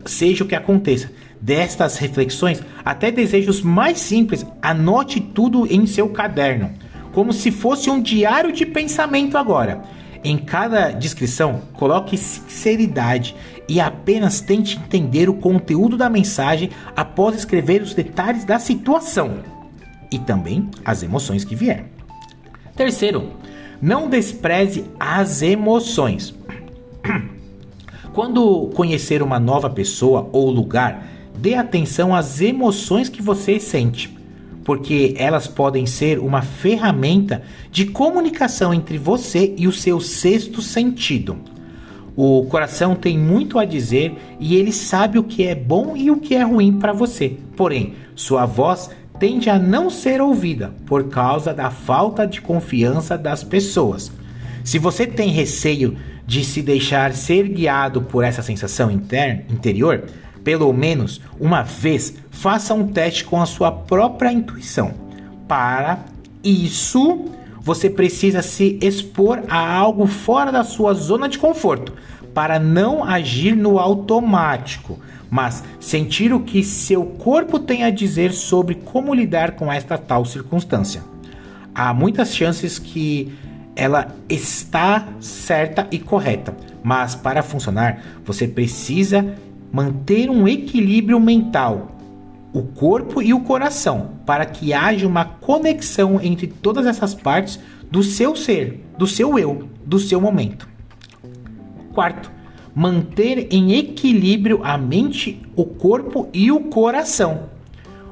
seja 0.07 0.43
o 0.43 0.47
que 0.47 0.55
aconteça, 0.55 1.11
destas 1.41 1.97
reflexões 1.97 2.63
até 2.85 3.11
desejos 3.11 3.63
mais 3.63 3.99
simples, 3.99 4.45
anote 4.61 5.21
tudo 5.21 5.67
em 5.67 5.87
seu 5.87 6.09
caderno, 6.09 6.73
como 7.13 7.33
se 7.33 7.51
fosse 7.51 7.91
um 7.91 8.01
diário 8.01 8.53
de 8.53 8.67
pensamento 8.67 9.39
agora. 9.39 9.83
Em 10.25 10.37
cada 10.37 10.91
descrição, 10.91 11.63
coloque 11.75 12.17
sinceridade 12.17 13.37
e 13.69 13.81
apenas 13.81 14.41
tente 14.41 14.77
entender 14.77 15.29
o 15.29 15.35
conteúdo 15.35 15.97
da 15.97 16.11
mensagem 16.11 16.71
após 16.97 17.37
escrever 17.37 17.83
os 17.83 17.95
detalhes 17.95 18.45
da 18.45 18.59
situação 18.59 19.39
e 20.11 20.19
também 20.19 20.69
as 20.85 21.03
emoções 21.03 21.45
que 21.45 21.55
vier. 21.55 21.85
Terceiro, 22.75 23.33
não 23.81 24.09
despreze 24.09 24.87
as 24.99 25.43
emoções. 25.43 26.35
Quando 28.13 28.71
conhecer 28.75 29.23
uma 29.23 29.39
nova 29.39 29.71
pessoa 29.71 30.29
ou 30.33 30.51
lugar, 30.51 31.07
dê 31.41 31.55
atenção 31.55 32.15
às 32.15 32.41
emoções 32.41 33.09
que 33.09 33.23
você 33.23 33.61
sente, 33.61 34.17
porque 34.65 35.15
elas 35.17 35.47
podem 35.47 35.87
ser 35.87 36.19
uma 36.19 36.43
ferramenta 36.43 37.43
de 37.71 37.87
comunicação 37.87 38.75
entre 38.75 38.99
você 38.99 39.55
e 39.57 39.67
o 39.67 39.73
seu 39.73 40.01
sexto 40.01 40.61
sentido. 40.61 41.37
O 42.17 42.45
coração 42.47 42.97
tem 42.97 43.17
muito 43.17 43.59
a 43.59 43.65
dizer 43.65 44.13
e 44.41 44.57
ele 44.57 44.73
sabe 44.73 45.19
o 45.19 45.25
que 45.25 45.47
é 45.47 45.55
bom 45.55 45.97
e 45.97 46.11
o 46.11 46.17
que 46.17 46.35
é 46.35 46.43
ruim 46.43 46.73
para 46.73 46.93
você. 46.93 47.37
Porém, 47.57 47.95
sua 48.17 48.45
voz 48.45 48.91
tende 49.21 49.49
a 49.49 49.59
não 49.59 49.89
ser 49.89 50.21
ouvida 50.21 50.75
por 50.85 51.09
causa 51.09 51.55
da 51.55 51.71
falta 51.71 52.27
de 52.27 52.41
confiança 52.41 53.17
das 53.17 53.45
pessoas. 53.45 54.11
Se 54.65 54.79
você 54.79 55.07
tem 55.07 55.31
receio 55.31 55.97
de 56.27 56.45
se 56.45 56.61
deixar 56.61 57.15
ser 57.15 57.49
guiado 57.49 58.03
por 58.03 58.25
essa 58.25 58.43
sensação 58.43 58.91
interna, 58.91 59.45
interior, 59.49 60.05
pelo 60.49 60.73
menos 60.73 61.21
uma 61.39 61.61
vez, 61.61 62.15
faça 62.31 62.73
um 62.73 62.89
teste 62.89 63.23
com 63.23 63.39
a 63.39 63.45
sua 63.45 63.71
própria 63.71 64.33
intuição. 64.33 64.95
Para 65.47 66.07
isso, 66.43 67.27
você 67.61 67.91
precisa 67.91 68.41
se 68.41 68.79
expor 68.81 69.43
a 69.47 69.71
algo 69.71 70.07
fora 70.07 70.51
da 70.51 70.65
sua 70.65 70.95
zona 70.95 71.29
de 71.29 71.37
conforto 71.37 71.93
para 72.33 72.59
não 72.59 73.05
agir 73.05 73.55
no 73.55 73.79
automático, 73.79 74.99
mas 75.29 75.63
sentir 75.79 76.33
o 76.33 76.41
que 76.41 76.65
seu 76.65 77.05
corpo 77.05 77.59
tem 77.59 77.85
a 77.85 77.91
dizer 77.91 78.33
sobre 78.33 78.77
como 78.77 79.13
lidar 79.13 79.51
com 79.51 79.71
esta 79.71 79.99
tal 79.99 80.25
circunstância. 80.25 81.03
Há 81.75 81.93
muitas 81.93 82.35
chances 82.35 82.79
que 82.79 83.31
ela 83.77 84.17
está 84.31 85.09
certa 85.21 85.87
e 85.91 85.99
correta, 85.99 86.57
mas 86.83 87.15
para 87.15 87.43
funcionar, 87.43 88.03
você 88.25 88.49
precisa 88.49 89.37
manter 89.73 90.31
um 90.31 90.47
equilíbrio 90.49 91.21
mental, 91.21 91.97
o 92.53 92.63
corpo 92.63 93.23
e 93.23 93.35
o 93.35 93.41
coração, 93.41 94.13
para 94.25 94.47
que 94.47 94.73
haja 94.73 95.07
uma 95.07 95.25
conexão 95.25 96.21
entre 96.21 96.47
todas 96.47 96.87
essas 96.87 97.15
partes 97.15 97.61
do 97.91 98.03
seu 98.03 98.35
ser, 98.35 98.85
do 98.97 99.07
seu 99.07 99.39
eu, 99.39 99.69
do 99.85 99.99
seu 99.99 100.21
momento. 100.21 100.69
Quarto, 101.93 102.31
manter 102.75 103.49
em 103.51 103.75
equilíbrio 103.75 104.61
a 104.63 104.79
mente, 104.79 105.43
o 105.57 105.65
corpo 105.65 106.29
e 106.33 106.51
o 106.51 106.61
coração. 106.61 107.49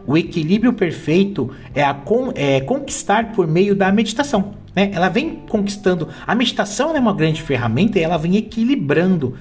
O 0.06 0.16
equilíbrio 0.16 0.72
perfeito 0.72 1.50
é, 1.74 1.82
a 1.82 1.92
con 1.92 2.30
é 2.34 2.60
conquistar 2.60 3.32
por 3.32 3.46
meio 3.46 3.74
da 3.74 3.90
meditação. 3.90 4.54
Né? 4.74 4.90
Ela 4.92 5.08
vem 5.08 5.42
conquistando. 5.48 6.08
A 6.26 6.34
meditação 6.34 6.94
é 6.94 7.00
uma 7.00 7.14
grande 7.14 7.42
ferramenta 7.42 7.98
e 7.98 8.02
ela 8.02 8.16
vem 8.16 8.36
equilibrando 8.36 9.34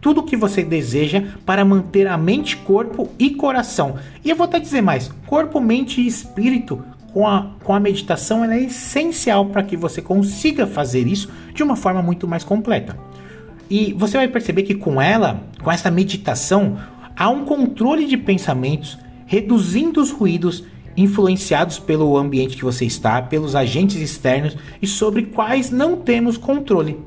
tudo 0.00 0.20
o 0.20 0.24
que 0.24 0.36
você 0.36 0.62
deseja 0.62 1.22
para 1.44 1.64
manter 1.64 2.06
a 2.06 2.16
mente, 2.16 2.56
corpo 2.56 3.10
e 3.18 3.30
coração. 3.30 3.96
E 4.24 4.30
eu 4.30 4.36
vou 4.36 4.44
até 4.44 4.58
dizer 4.58 4.80
mais: 4.80 5.12
corpo, 5.26 5.60
mente 5.60 6.00
e 6.00 6.06
espírito 6.06 6.82
com 7.12 7.26
a, 7.26 7.50
com 7.62 7.74
a 7.74 7.80
meditação 7.80 8.44
ela 8.44 8.54
é 8.54 8.62
essencial 8.62 9.46
para 9.46 9.62
que 9.62 9.76
você 9.76 10.00
consiga 10.00 10.66
fazer 10.66 11.06
isso 11.06 11.28
de 11.54 11.62
uma 11.62 11.76
forma 11.76 12.02
muito 12.02 12.26
mais 12.26 12.44
completa. 12.44 12.96
E 13.68 13.92
você 13.92 14.16
vai 14.16 14.28
perceber 14.28 14.64
que 14.64 14.74
com 14.74 15.00
ela, 15.00 15.42
com 15.62 15.70
essa 15.70 15.90
meditação, 15.90 16.78
há 17.16 17.28
um 17.28 17.44
controle 17.44 18.06
de 18.06 18.16
pensamentos, 18.16 18.98
reduzindo 19.26 20.00
os 20.00 20.10
ruídos 20.10 20.64
influenciados 20.96 21.78
pelo 21.78 22.16
ambiente 22.16 22.56
que 22.56 22.64
você 22.64 22.84
está, 22.84 23.22
pelos 23.22 23.54
agentes 23.54 23.96
externos 23.96 24.56
e 24.82 24.86
sobre 24.86 25.22
quais 25.26 25.70
não 25.70 25.96
temos 25.96 26.36
controle. 26.36 26.98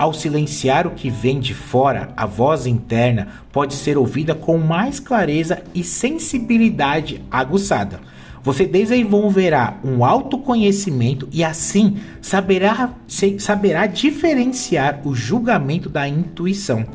Ao 0.00 0.14
silenciar 0.14 0.86
o 0.86 0.92
que 0.92 1.10
vem 1.10 1.38
de 1.38 1.52
fora, 1.52 2.08
a 2.16 2.24
voz 2.24 2.66
interna 2.66 3.28
pode 3.52 3.74
ser 3.74 3.98
ouvida 3.98 4.34
com 4.34 4.56
mais 4.56 4.98
clareza 4.98 5.62
e 5.74 5.84
sensibilidade 5.84 7.20
aguçada. 7.30 8.00
Você 8.42 8.64
desenvolverá 8.64 9.78
um 9.84 10.02
autoconhecimento 10.02 11.28
e 11.30 11.44
assim 11.44 11.98
saberá, 12.22 12.94
saberá 13.38 13.84
diferenciar 13.84 15.02
o 15.04 15.14
julgamento 15.14 15.90
da 15.90 16.08
intuição. 16.08 16.86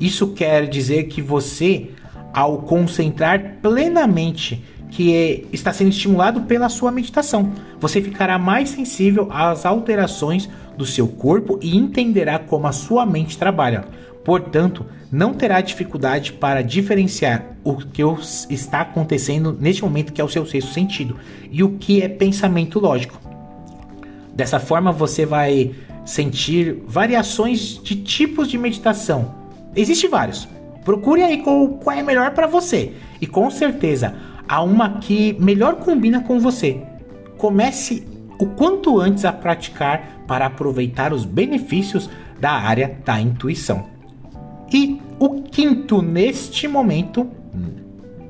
Isso 0.00 0.28
quer 0.28 0.66
dizer 0.66 1.02
que 1.08 1.20
você, 1.20 1.90
ao 2.32 2.62
concentrar 2.62 3.58
plenamente 3.60 4.64
que 4.94 5.12
é, 5.12 5.42
está 5.52 5.72
sendo 5.72 5.90
estimulado 5.90 6.42
pela 6.42 6.68
sua 6.68 6.92
meditação. 6.92 7.52
Você 7.80 8.00
ficará 8.00 8.38
mais 8.38 8.68
sensível 8.68 9.28
às 9.28 9.66
alterações 9.66 10.48
do 10.78 10.86
seu 10.86 11.08
corpo 11.08 11.58
e 11.60 11.76
entenderá 11.76 12.38
como 12.38 12.68
a 12.68 12.72
sua 12.72 13.04
mente 13.04 13.36
trabalha. 13.36 13.86
Portanto, 14.24 14.86
não 15.10 15.34
terá 15.34 15.60
dificuldade 15.60 16.32
para 16.32 16.62
diferenciar 16.62 17.56
o 17.64 17.76
que 17.76 18.02
está 18.48 18.82
acontecendo 18.82 19.56
neste 19.60 19.82
momento, 19.82 20.12
que 20.12 20.20
é 20.20 20.24
o 20.24 20.28
seu 20.28 20.46
sexto 20.46 20.72
sentido, 20.72 21.16
e 21.50 21.64
o 21.64 21.70
que 21.70 22.00
é 22.00 22.08
pensamento 22.08 22.78
lógico. 22.78 23.18
Dessa 24.32 24.60
forma, 24.60 24.92
você 24.92 25.26
vai 25.26 25.72
sentir 26.04 26.84
variações 26.86 27.82
de 27.82 27.96
tipos 27.96 28.48
de 28.48 28.56
meditação. 28.56 29.34
Existem 29.74 30.08
vários. 30.08 30.46
Procure 30.84 31.22
aí 31.22 31.42
qual, 31.42 31.68
qual 31.68 31.96
é 31.96 32.02
melhor 32.02 32.30
para 32.30 32.46
você. 32.46 32.92
E 33.20 33.26
com 33.26 33.50
certeza, 33.50 34.14
há 34.48 34.62
uma 34.62 34.98
que 34.98 35.36
melhor 35.38 35.76
combina 35.76 36.20
com 36.22 36.38
você. 36.38 36.82
Comece 37.36 38.06
o 38.38 38.46
quanto 38.46 39.00
antes 39.00 39.24
a 39.24 39.32
praticar 39.32 40.24
para 40.26 40.46
aproveitar 40.46 41.12
os 41.12 41.24
benefícios 41.24 42.08
da 42.40 42.52
área 42.52 42.98
da 43.04 43.20
intuição. 43.20 43.86
E 44.72 45.00
o 45.18 45.42
quinto 45.42 46.02
neste 46.02 46.66
momento, 46.66 47.28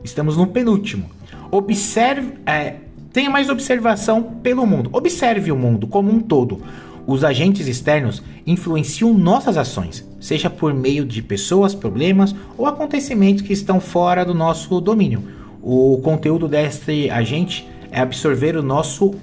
estamos 0.02 0.36
no 0.36 0.46
penúltimo. 0.46 1.10
Observe, 1.50 2.34
é, 2.44 2.76
tenha 3.12 3.30
mais 3.30 3.48
observação 3.48 4.22
pelo 4.42 4.66
mundo. 4.66 4.90
Observe 4.92 5.50
o 5.50 5.56
mundo 5.56 5.86
como 5.86 6.10
um 6.10 6.20
todo. 6.20 6.62
Os 7.06 7.22
agentes 7.22 7.66
externos 7.66 8.22
influenciam 8.46 9.12
nossas 9.12 9.56
ações, 9.56 10.08
seja 10.20 10.48
por 10.48 10.72
meio 10.72 11.04
de 11.04 11.22
pessoas, 11.22 11.74
problemas 11.74 12.34
ou 12.56 12.66
acontecimentos 12.66 13.42
que 13.42 13.52
estão 13.52 13.78
fora 13.78 14.24
do 14.24 14.34
nosso 14.34 14.80
domínio. 14.80 15.22
O 15.66 15.96
conteúdo 16.02 16.46
deste 16.46 17.08
agente 17.08 17.66
é 17.90 17.98
absorver 17.98 18.54
o 18.54 18.62
nosso 18.62 19.14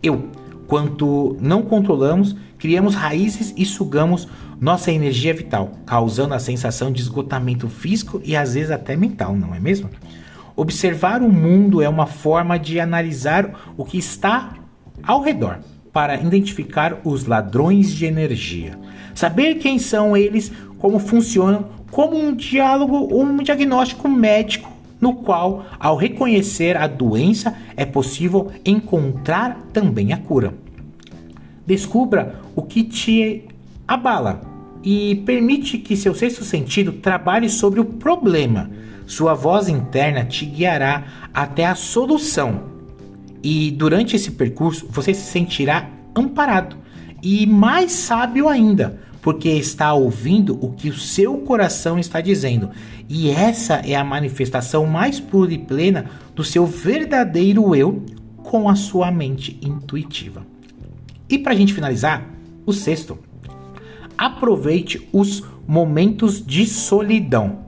eu. 0.00 0.28
Quanto 0.68 1.36
não 1.40 1.60
controlamos, 1.60 2.36
criamos 2.56 2.94
raízes 2.94 3.52
e 3.56 3.64
sugamos 3.64 4.28
nossa 4.60 4.92
energia 4.92 5.34
vital, 5.34 5.72
causando 5.84 6.34
a 6.34 6.38
sensação 6.38 6.92
de 6.92 7.02
esgotamento 7.02 7.68
físico 7.68 8.22
e 8.24 8.36
às 8.36 8.54
vezes 8.54 8.70
até 8.70 8.94
mental, 8.94 9.34
não 9.34 9.52
é 9.52 9.58
mesmo? 9.58 9.90
Observar 10.54 11.20
o 11.20 11.32
mundo 11.32 11.82
é 11.82 11.88
uma 11.88 12.06
forma 12.06 12.60
de 12.60 12.78
analisar 12.78 13.74
o 13.76 13.84
que 13.84 13.98
está 13.98 14.54
ao 15.02 15.20
redor 15.20 15.58
para 15.92 16.14
identificar 16.14 17.00
os 17.02 17.24
ladrões 17.24 17.92
de 17.92 18.06
energia. 18.06 18.78
Saber 19.16 19.56
quem 19.56 19.80
são 19.80 20.16
eles, 20.16 20.52
como 20.78 21.00
funcionam, 21.00 21.70
como 21.90 22.16
um 22.16 22.36
diálogo 22.36 22.94
ou 23.12 23.24
um 23.24 23.38
diagnóstico 23.38 24.08
médico 24.08 24.77
no 25.00 25.14
qual, 25.14 25.66
ao 25.78 25.96
reconhecer 25.96 26.76
a 26.76 26.86
doença, 26.86 27.54
é 27.76 27.84
possível 27.84 28.50
encontrar 28.64 29.60
também 29.72 30.12
a 30.12 30.18
cura. 30.18 30.54
Descubra 31.66 32.40
o 32.56 32.62
que 32.62 32.82
te 32.82 33.44
abala 33.86 34.40
e 34.82 35.16
permite 35.26 35.78
que 35.78 35.96
seu 35.96 36.14
sexto 36.14 36.44
sentido 36.44 36.92
trabalhe 36.92 37.48
sobre 37.48 37.80
o 37.80 37.84
problema. 37.84 38.70
Sua 39.06 39.34
voz 39.34 39.68
interna 39.68 40.24
te 40.24 40.44
guiará 40.44 41.04
até 41.32 41.66
a 41.66 41.74
solução. 41.74 42.62
E 43.42 43.70
durante 43.70 44.16
esse 44.16 44.32
percurso 44.32 44.86
você 44.90 45.14
se 45.14 45.30
sentirá 45.30 45.88
amparado 46.14 46.76
e 47.22 47.46
mais 47.46 47.92
sábio 47.92 48.48
ainda, 48.48 49.00
porque 49.20 49.48
está 49.48 49.92
ouvindo 49.92 50.58
o 50.64 50.72
que 50.72 50.88
o 50.88 50.98
seu 50.98 51.38
coração 51.38 51.98
está 51.98 52.20
dizendo. 52.20 52.70
E 53.08 53.30
essa 53.30 53.74
é 53.76 53.94
a 53.94 54.04
manifestação 54.04 54.86
mais 54.86 55.18
pura 55.18 55.52
e 55.52 55.58
plena 55.58 56.06
do 56.34 56.44
seu 56.44 56.66
verdadeiro 56.66 57.74
eu 57.74 58.02
com 58.42 58.68
a 58.68 58.74
sua 58.74 59.10
mente 59.10 59.58
intuitiva. 59.62 60.46
E 61.28 61.38
para 61.38 61.52
a 61.52 61.56
gente 61.56 61.74
finalizar, 61.74 62.28
o 62.64 62.72
sexto. 62.72 63.18
Aproveite 64.16 65.06
os 65.12 65.44
momentos 65.66 66.44
de 66.44 66.66
solidão. 66.66 67.60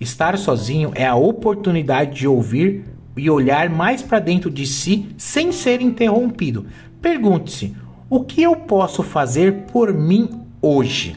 Estar 0.00 0.38
sozinho 0.38 0.92
é 0.94 1.06
a 1.06 1.16
oportunidade 1.16 2.20
de 2.20 2.28
ouvir 2.28 2.84
e 3.16 3.28
olhar 3.28 3.68
mais 3.68 4.00
para 4.00 4.20
dentro 4.20 4.50
de 4.50 4.64
si 4.66 5.08
sem 5.18 5.50
ser 5.50 5.80
interrompido. 5.80 6.66
Pergunte-se: 7.02 7.74
o 8.08 8.22
que 8.22 8.42
eu 8.42 8.54
posso 8.54 9.02
fazer 9.02 9.66
por 9.72 9.92
mim 9.92 10.30
hoje. 10.60 11.16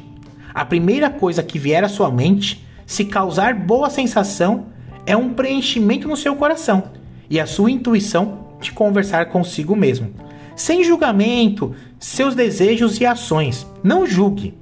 A 0.54 0.66
primeira 0.66 1.10
coisa 1.10 1.42
que 1.42 1.58
vier 1.58 1.84
à 1.84 1.90
sua 1.90 2.12
mente, 2.12 2.66
se 2.86 3.06
causar 3.06 3.54
boa 3.56 3.90
sensação, 3.90 4.68
é 5.06 5.16
um 5.16 5.34
preenchimento 5.34 6.08
no 6.08 6.18
seu 6.18 6.36
coração 6.36 6.84
e 7.30 7.40
a 7.40 7.46
sua 7.46 7.72
intuição 7.72 8.56
de 8.60 8.72
conversar 8.72 9.28
consigo 9.28 9.76
mesmo. 9.76 10.14
Sem 10.56 10.84
julgamento, 10.84 11.74
seus 12.00 12.36
desejos 12.36 13.00
e 13.00 13.06
ações. 13.06 13.66
Não 13.84 14.06
julgue. 14.06 14.54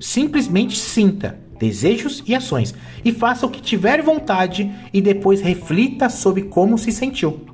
Simplesmente 0.00 0.78
sinta 0.78 1.38
desejos 1.58 2.24
e 2.26 2.34
ações 2.34 2.74
e 3.04 3.12
faça 3.12 3.46
o 3.46 3.50
que 3.50 3.60
tiver 3.60 4.02
vontade 4.02 4.72
e 4.92 5.00
depois 5.00 5.40
reflita 5.40 6.08
sobre 6.08 6.42
como 6.42 6.78
se 6.78 6.90
sentiu. 6.90 7.44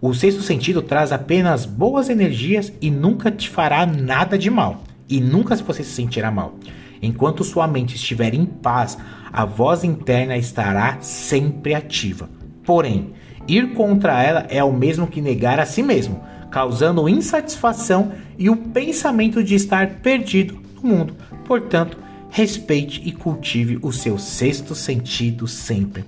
O 0.00 0.14
sexto 0.14 0.40
sentido 0.40 0.80
traz 0.80 1.12
apenas 1.12 1.66
boas 1.66 2.08
energias 2.08 2.72
e 2.80 2.90
nunca 2.90 3.30
te 3.30 3.50
fará 3.50 3.84
nada 3.84 4.38
de 4.38 4.48
mal 4.48 4.82
e 5.10 5.20
nunca 5.20 5.56
você 5.56 5.82
se 5.82 5.90
sentirá 5.90 6.30
mal. 6.30 6.54
Enquanto 7.02 7.44
sua 7.44 7.66
mente 7.66 7.96
estiver 7.96 8.32
em 8.32 8.46
paz, 8.46 8.96
a 9.32 9.44
voz 9.44 9.84
interna 9.84 10.36
estará 10.36 10.98
sempre 11.00 11.74
ativa. 11.74 12.30
Porém, 12.64 13.12
ir 13.48 13.74
contra 13.74 14.22
ela 14.22 14.46
é 14.48 14.62
o 14.62 14.72
mesmo 14.72 15.06
que 15.06 15.20
negar 15.20 15.58
a 15.58 15.66
si 15.66 15.82
mesmo, 15.82 16.22
causando 16.50 17.08
insatisfação 17.08 18.12
e 18.38 18.48
o 18.48 18.56
pensamento 18.56 19.42
de 19.42 19.54
estar 19.54 19.88
perdido 19.96 20.60
no 20.76 20.88
mundo. 20.88 21.16
Portanto, 21.44 21.98
respeite 22.28 23.02
e 23.04 23.12
cultive 23.12 23.78
o 23.82 23.92
seu 23.92 24.18
sexto 24.18 24.74
sentido 24.74 25.48
sempre. 25.48 26.04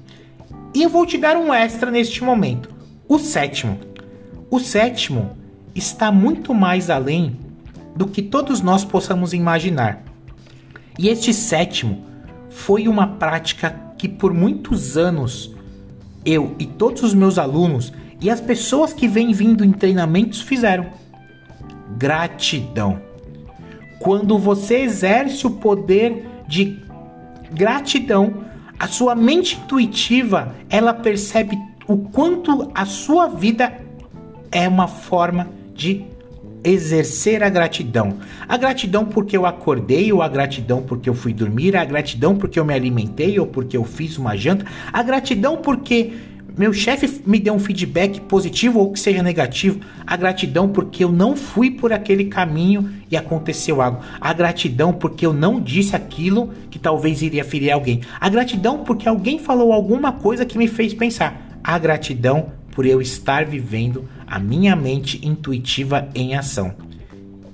E 0.74 0.82
eu 0.82 0.90
vou 0.90 1.04
te 1.04 1.18
dar 1.18 1.36
um 1.36 1.52
extra 1.52 1.90
neste 1.90 2.22
momento: 2.22 2.68
o 3.08 3.18
sétimo. 3.18 3.78
O 4.50 4.60
sétimo 4.60 5.36
está 5.74 6.12
muito 6.12 6.52
mais 6.52 6.90
além 6.90 7.38
do 7.94 8.06
que 8.06 8.22
todos 8.22 8.60
nós 8.60 8.84
possamos 8.84 9.32
imaginar. 9.32 10.02
E 10.98 11.08
este 11.08 11.32
sétimo 11.32 12.04
foi 12.50 12.88
uma 12.88 13.06
prática 13.06 13.80
que 13.96 14.08
por 14.08 14.32
muitos 14.32 14.96
anos 14.96 15.54
eu 16.24 16.54
e 16.58 16.66
todos 16.66 17.02
os 17.02 17.14
meus 17.14 17.38
alunos 17.38 17.92
e 18.20 18.30
as 18.30 18.40
pessoas 18.40 18.92
que 18.92 19.08
vêm 19.08 19.32
vindo 19.32 19.64
em 19.64 19.72
treinamentos 19.72 20.40
fizeram. 20.40 20.86
Gratidão. 21.96 23.00
Quando 23.98 24.38
você 24.38 24.78
exerce 24.78 25.46
o 25.46 25.50
poder 25.50 26.26
de 26.48 26.80
gratidão, 27.52 28.44
a 28.78 28.86
sua 28.86 29.14
mente 29.14 29.56
intuitiva, 29.56 30.54
ela 30.68 30.92
percebe 30.92 31.56
o 31.86 31.96
quanto 31.96 32.70
a 32.74 32.84
sua 32.84 33.28
vida 33.28 33.80
é 34.50 34.68
uma 34.68 34.88
forma 34.88 35.48
de 35.74 36.04
exercer 36.64 37.42
a 37.42 37.48
gratidão. 37.48 38.18
A 38.48 38.56
gratidão 38.56 39.04
porque 39.04 39.36
eu 39.36 39.46
acordei, 39.46 40.12
ou 40.12 40.22
a 40.22 40.28
gratidão 40.28 40.82
porque 40.82 41.08
eu 41.08 41.14
fui 41.14 41.32
dormir, 41.32 41.76
a 41.76 41.84
gratidão 41.84 42.36
porque 42.36 42.58
eu 42.58 42.64
me 42.64 42.74
alimentei, 42.74 43.38
ou 43.38 43.46
porque 43.46 43.76
eu 43.76 43.84
fiz 43.84 44.16
uma 44.16 44.36
janta, 44.36 44.64
a 44.92 45.02
gratidão 45.02 45.56
porque 45.56 46.12
meu 46.56 46.72
chefe 46.72 47.22
me 47.26 47.38
deu 47.38 47.54
um 47.54 47.58
feedback 47.58 48.20
positivo 48.20 48.78
ou 48.78 48.92
que 48.92 49.00
seja 49.00 49.22
negativo, 49.22 49.80
a 50.06 50.16
gratidão 50.16 50.68
porque 50.68 51.02
eu 51.02 51.10
não 51.10 51.34
fui 51.34 51.70
por 51.70 51.92
aquele 51.92 52.26
caminho 52.26 52.90
e 53.10 53.16
aconteceu 53.16 53.80
algo, 53.80 54.02
a 54.20 54.32
gratidão 54.34 54.92
porque 54.92 55.24
eu 55.24 55.32
não 55.32 55.58
disse 55.58 55.96
aquilo 55.96 56.50
que 56.70 56.78
talvez 56.78 57.22
iria 57.22 57.42
ferir 57.42 57.72
alguém, 57.72 58.02
a 58.20 58.28
gratidão 58.28 58.84
porque 58.84 59.08
alguém 59.08 59.38
falou 59.38 59.72
alguma 59.72 60.12
coisa 60.12 60.44
que 60.44 60.58
me 60.58 60.68
fez 60.68 60.92
pensar, 60.92 61.58
a 61.64 61.78
gratidão 61.78 62.52
por 62.72 62.84
eu 62.84 63.00
estar 63.00 63.44
vivendo 63.46 64.06
a 64.32 64.38
minha 64.38 64.74
mente 64.74 65.20
intuitiva 65.22 66.08
em 66.14 66.34
ação. 66.34 66.74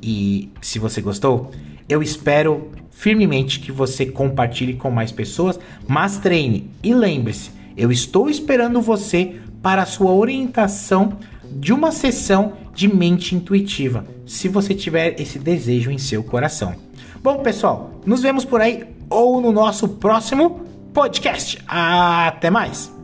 E 0.00 0.48
se 0.62 0.78
você 0.78 1.00
gostou, 1.00 1.50
eu 1.88 2.00
espero 2.00 2.70
firmemente 2.92 3.58
que 3.58 3.72
você 3.72 4.06
compartilhe 4.06 4.74
com 4.74 4.88
mais 4.88 5.10
pessoas, 5.10 5.58
mas 5.88 6.18
treine 6.18 6.70
e 6.80 6.94
lembre-se, 6.94 7.50
eu 7.76 7.90
estou 7.90 8.30
esperando 8.30 8.80
você 8.80 9.40
para 9.60 9.82
a 9.82 9.86
sua 9.86 10.12
orientação 10.12 11.18
de 11.50 11.72
uma 11.72 11.90
sessão 11.90 12.52
de 12.72 12.86
mente 12.86 13.34
intuitiva, 13.34 14.06
se 14.24 14.46
você 14.46 14.72
tiver 14.72 15.20
esse 15.20 15.36
desejo 15.36 15.90
em 15.90 15.98
seu 15.98 16.22
coração. 16.22 16.76
Bom, 17.20 17.38
pessoal, 17.38 17.90
nos 18.06 18.22
vemos 18.22 18.44
por 18.44 18.60
aí 18.60 18.84
ou 19.10 19.40
no 19.40 19.50
nosso 19.50 19.88
próximo 19.88 20.60
podcast. 20.94 21.58
Até 21.66 22.50
mais! 22.50 22.97